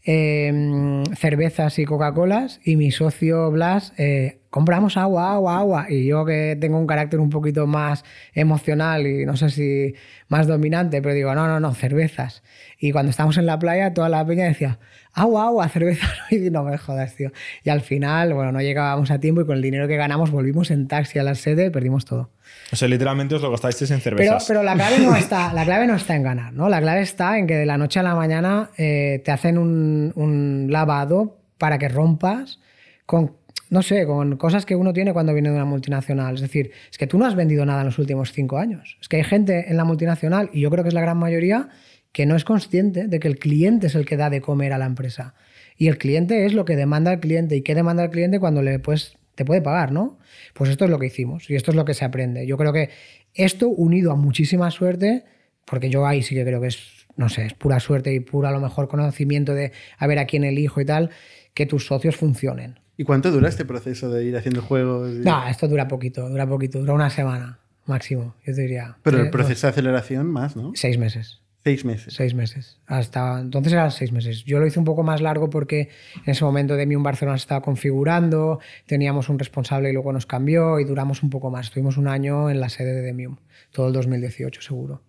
[0.03, 5.85] eh, cervezas y Coca-Colas y mi socio Blas, eh, compramos agua, agua, agua.
[5.87, 8.03] Y yo que tengo un carácter un poquito más
[8.33, 9.93] emocional y no sé si
[10.27, 12.43] más dominante, pero digo, no, no, no, cervezas.
[12.77, 14.79] Y cuando estábamos en la playa, toda la peña decía,
[15.13, 16.07] agua, agua, cerveza.
[16.31, 17.31] Y no me jodas, tío.
[17.63, 20.71] Y al final, bueno, no llegábamos a tiempo y con el dinero que ganamos volvimos
[20.71, 22.29] en taxi a la sede y perdimos todo.
[22.71, 24.45] O sea, literalmente os lo gastasteis en Pero, cervezas.
[24.47, 26.69] pero la, clave no está, la clave no está en ganar, ¿no?
[26.69, 30.11] La clave está en que de la noche a la mañana eh, te hacen un,
[30.15, 32.59] un lavado para que rompas
[33.05, 33.35] con,
[33.69, 36.35] no sé, con cosas que uno tiene cuando viene de una multinacional.
[36.35, 38.97] Es decir, es que tú no has vendido nada en los últimos cinco años.
[39.01, 41.69] Es que hay gente en la multinacional, y yo creo que es la gran mayoría,
[42.11, 44.77] que no es consciente de que el cliente es el que da de comer a
[44.77, 45.35] la empresa.
[45.77, 47.55] Y el cliente es lo que demanda el cliente.
[47.55, 50.17] ¿Y qué demanda el cliente cuando le puedes, te puede pagar, no?
[50.53, 52.45] Pues esto es lo que hicimos y esto es lo que se aprende.
[52.47, 52.89] Yo creo que
[53.33, 55.23] esto unido a muchísima suerte,
[55.65, 56.79] porque yo ahí sí que creo que es,
[57.15, 60.25] no sé, es pura suerte y pura a lo mejor conocimiento de a ver a
[60.25, 61.11] quién elijo y tal,
[61.53, 62.79] que tus socios funcionen.
[62.97, 65.09] ¿Y cuánto dura este proceso de ir haciendo juegos?
[65.15, 68.97] y- No, esto dura poquito, dura poquito, dura una semana máximo, yo te diría.
[69.03, 70.71] Pero Eh, el proceso de aceleración más, ¿no?
[70.75, 71.39] Seis meses.
[71.63, 72.13] Seis meses.
[72.13, 72.79] Seis meses.
[72.87, 74.45] Hasta entonces eran seis meses.
[74.45, 75.89] Yo lo hice un poco más largo porque
[76.25, 80.79] en ese momento Demium Barcelona se estaba configurando, teníamos un responsable y luego nos cambió
[80.79, 81.67] y duramos un poco más.
[81.67, 83.37] Estuvimos un año en la sede de Demium,
[83.71, 85.03] todo el 2018 seguro.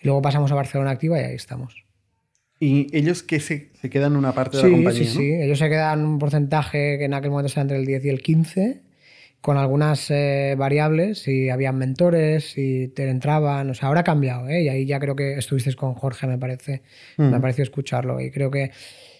[0.00, 1.84] Y luego pasamos a Barcelona Activa y ahí estamos.
[2.60, 5.02] ¿Y ellos que se, se quedan una parte de Sí, la compañía?
[5.02, 5.20] sí, ¿no?
[5.20, 5.32] sí.
[5.42, 8.22] Ellos se quedan un porcentaje que en aquel momento estaba entre el 10 y el
[8.22, 8.82] 15,
[9.40, 13.70] con algunas eh, variables, si habían mentores, si te entraban.
[13.70, 14.62] O sea, ahora ha cambiado, ¿eh?
[14.64, 16.82] Y ahí ya creo que estuvisteis con Jorge, me parece.
[17.16, 18.20] Me ha parecido escucharlo.
[18.20, 18.70] Y creo que,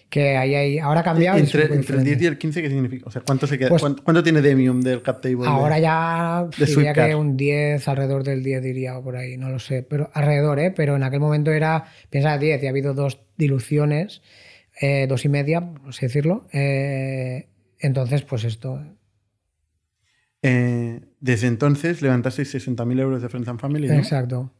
[0.09, 1.39] que ahí, ahí- ahora ha cambiado.
[1.39, 3.05] Entre, entre el 10 y el 15, ¿qué significa?
[3.07, 5.37] O sea, ¿cuánto, se queda, Pues- cuánto, cuánto tiene Demium del cap table?
[5.41, 9.37] de- Ahora ya de diría que un 10, alrededor del 10 diría, o por ahí,
[9.37, 9.81] no lo sé.
[9.81, 10.69] Pero alrededor, ¿eh?
[10.69, 14.21] Pero en aquel momento era, piensa 10 y ha habido dos diluciones,
[14.79, 16.45] eh, dos y media, por así decirlo.
[16.53, 17.47] Eh,
[17.79, 18.79] entonces, pues esto.
[20.43, 23.93] Eh, desde entonces levantasteis 60.000 euros de Friends and Family, ¿no?
[23.95, 24.51] Exacto.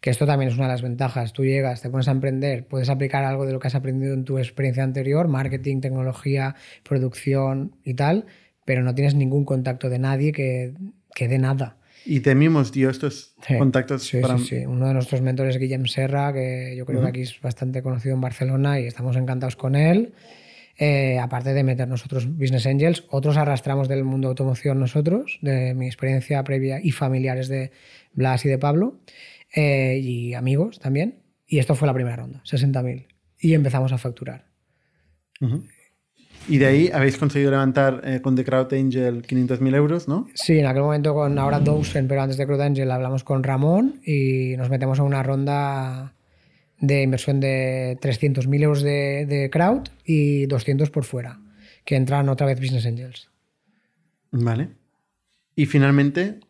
[0.00, 1.32] que esto también es una de las ventajas.
[1.32, 4.24] Tú llegas, te pones a emprender, puedes aplicar algo de lo que has aprendido en
[4.24, 8.26] tu experiencia anterior, marketing, tecnología, producción y tal,
[8.64, 10.74] pero no tienes ningún contacto de nadie que,
[11.14, 11.78] que dé nada.
[12.06, 14.36] Y Temium dio estos Sí, contactos sí, para...
[14.38, 14.66] sí, sí.
[14.66, 18.20] Uno de nuestros mentores, Guillem Serra, que yo creo que aquí es bastante conocido en
[18.20, 20.12] Barcelona y estamos encantados con él.
[20.76, 25.74] Eh, aparte de meter nosotros Business Angels, otros arrastramos del mundo de automoción nosotros, de
[25.74, 27.70] mi experiencia previa y familiares de
[28.12, 29.00] Blas y de Pablo,
[29.54, 31.22] eh, y amigos también.
[31.46, 33.06] Y esto fue la primera ronda, 60.000.
[33.38, 34.46] Y empezamos a facturar.
[36.48, 40.26] Y de ahí habéis conseguido levantar eh, con The Crowd Angel 500.000 euros, ¿no?
[40.34, 44.00] Sí, en aquel momento con ahora Dawson, pero antes de Crowd Angel hablamos con Ramón
[44.04, 46.13] y nos metemos a una ronda
[46.80, 51.40] de inversión de 300.000 euros de, de crowd y 200 por fuera,
[51.84, 53.30] que entran otra vez Business Angels.
[54.30, 54.68] Vale.
[55.56, 56.40] Y finalmente,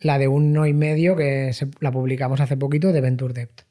[0.00, 3.62] La de uno y medio que se- la publicamos hace poquito de Venture Debt.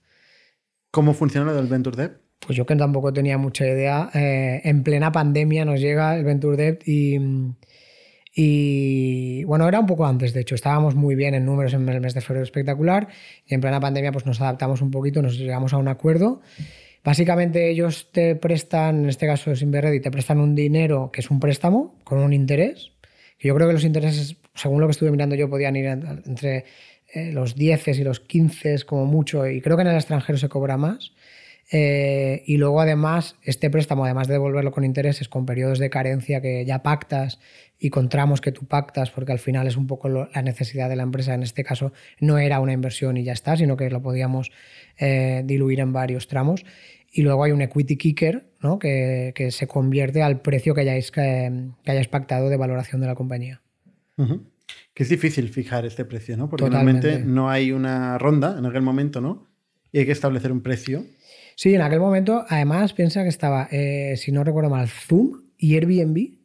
[0.91, 2.13] ¿cómo funciona lo del Venture Debt?
[2.39, 6.55] Pues yo que tampoco tenía mucha idea, eh, en plena pandemia nos llega el Venture
[6.57, 7.17] Debt y,
[8.37, 12.01] y, bueno, era un poco antes, de hecho, estábamos muy bien en números en el
[12.01, 13.07] mes de febrero espectacular
[13.47, 16.41] y en plena pandemia pues nos adaptamos un poquito, nos llegamos a un acuerdo.
[17.03, 21.31] Básicamente ellos te prestan, en este caso es Inverready, te prestan un dinero que es
[21.31, 22.91] un préstamo con un interés,
[23.39, 26.65] yo creo que los intereses, según lo que estuve mirando yo, podían ir en- entre
[27.13, 30.49] eh, los 10 y los 15 como mucho y creo que en el extranjero se
[30.49, 31.11] cobra más.
[31.71, 36.39] Eh, y luego, además, este préstamo, además de devolverlo con intereses, con periodos de carencia
[36.41, 37.39] que ya pactas
[37.79, 40.89] y con tramos que tú pactas, porque al final es un poco lo- la necesidad
[40.89, 41.33] de la empresa.
[41.33, 44.51] En este caso, no era una inversión y ya está, sino que lo podíamos
[44.99, 46.63] eh, diluir en varios tramos.
[47.11, 48.77] Y luego hay un equity kicker, ¿no?
[48.77, 51.51] que, que se convierte al precio que hayáis, que,
[51.83, 53.61] que hayáis pactado de valoración de la compañía.
[54.93, 56.49] Que es difícil fijar este precio, ¿no?
[56.49, 57.07] Porque Totalmente.
[57.07, 59.47] normalmente no hay una ronda en aquel momento, ¿no?
[59.91, 61.05] Y hay que establecer un precio.
[61.55, 65.75] Sí, en aquel momento, además, piensa que estaba, eh, si no recuerdo mal, Zoom y
[65.75, 66.35] Airbnb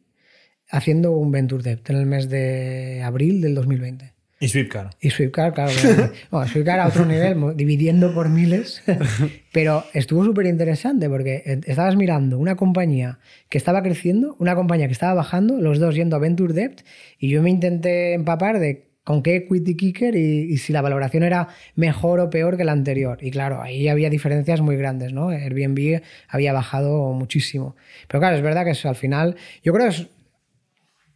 [0.69, 4.13] haciendo un Venture Debt en el mes de abril del 2020.
[4.41, 4.89] Y Sweepcar.
[4.99, 5.71] Y Swiftcar, claro.
[6.31, 8.81] bueno, Swiftcar a otro nivel, dividiendo por miles.
[9.53, 14.87] Pero estuvo súper interesante porque eh, estabas mirando una compañía que estaba creciendo, una compañía
[14.87, 16.81] que estaba bajando, los dos yendo a Venture Debt,
[17.19, 21.23] y yo me intenté empapar de con qué equity kicker y, y si la valoración
[21.23, 23.17] era mejor o peor que la anterior.
[23.21, 25.29] Y claro, ahí había diferencias muy grandes, ¿no?
[25.29, 27.75] Airbnb había bajado muchísimo.
[28.07, 30.07] Pero claro, es verdad que eso al final, yo creo que es,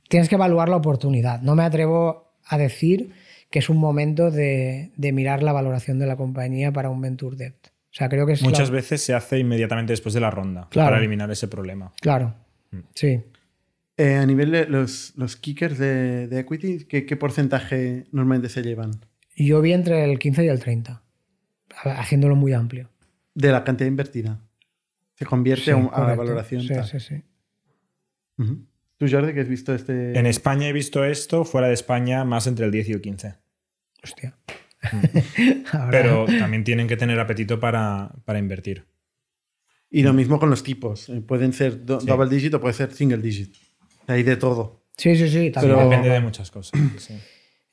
[0.09, 1.41] tienes que evaluar la oportunidad.
[1.41, 3.11] No me atrevo a decir
[3.49, 7.35] que es un momento de, de mirar la valoración de la compañía para un Venture
[7.37, 7.55] Debt.
[7.67, 10.67] O sea, creo que es Muchas la- veces se hace inmediatamente después de la ronda
[10.69, 10.87] Claro.
[10.87, 11.93] para eliminar ese problema.
[12.01, 12.33] Claro,
[12.93, 13.21] sí.
[13.97, 18.61] Eh, a nivel de los, los kickers de, de equity, ¿qué, qué porcentaje normalmente se
[18.61, 18.91] llevan?
[19.37, 21.01] Yo vi entre el 15 y el 30,
[21.85, 22.89] haciéndolo muy amplio.
[23.33, 24.41] De la cantidad invertida.
[25.15, 26.61] Se convierte Sí, a, la valoración.
[26.63, 26.85] Sí, tal.
[26.85, 27.23] sí, sí.
[28.97, 30.17] ¿Tú, Jordi, que has visto este...?
[30.17, 33.35] En España he visto esto, fuera de España más entre el 10 y el 15.
[34.03, 34.37] Hostia.
[35.71, 38.85] Ahora- Pero también tienen que tener apetito para, para invertir.
[39.89, 41.07] Y lo mismo con los tipos.
[41.09, 42.07] Eh, pueden ser do- Sí.
[42.07, 43.55] double digit o puede ser single digit.
[44.07, 44.83] Hay de todo.
[44.97, 45.51] Sí, sí, sí.
[45.51, 45.75] También.
[45.75, 46.79] Pero- Depende de muchas cosas.
[46.97, 47.19] sí.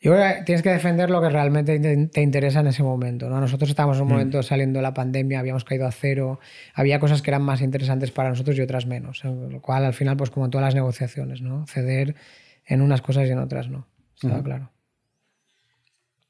[0.00, 3.28] Yo creo que tienes que defender lo que realmente te- te interesa en ese momento.
[3.30, 3.40] ¿no?
[3.40, 6.40] Nosotros estábamos en un momento saliendo de la pandemia, habíamos caído a cero,
[6.74, 9.24] había cosas que eran más interesantes para nosotros y otras menos.
[9.24, 9.32] ¿eh?
[9.48, 11.64] Lo cual, al final, pues como en todas las negociaciones, ¿no?
[11.68, 12.16] Ceder
[12.66, 13.86] en unas cosas y en otras no.
[14.20, 14.70] Está claro.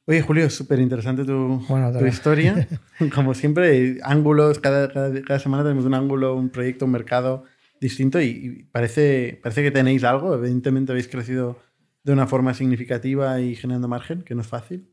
[0.07, 2.67] Oye, Julio, súper interesante tu, Bueno, tu te- historia.
[3.15, 7.45] Como siempre, ángulos, cada, cada, cada semana tenemos un ángulo, un proyecto, un mercado
[7.83, 10.35] distinto y, y parece, parece que tenéis algo.
[10.35, 11.59] Evidentemente habéis crecido
[12.05, 14.89] de una forma significativa y generando margen, que no es fácil.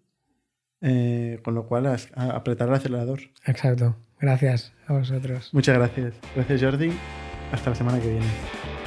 [0.81, 1.97] Eh, con lo cual, a-
[2.35, 3.19] apretar el acelerador.
[3.45, 3.95] Exacto.
[4.19, 5.49] Gracias a vosotros.
[5.53, 6.13] Muchas gracias.
[6.35, 6.91] Gracias, Jordi.
[7.51, 8.68] Hasta la semana que viene.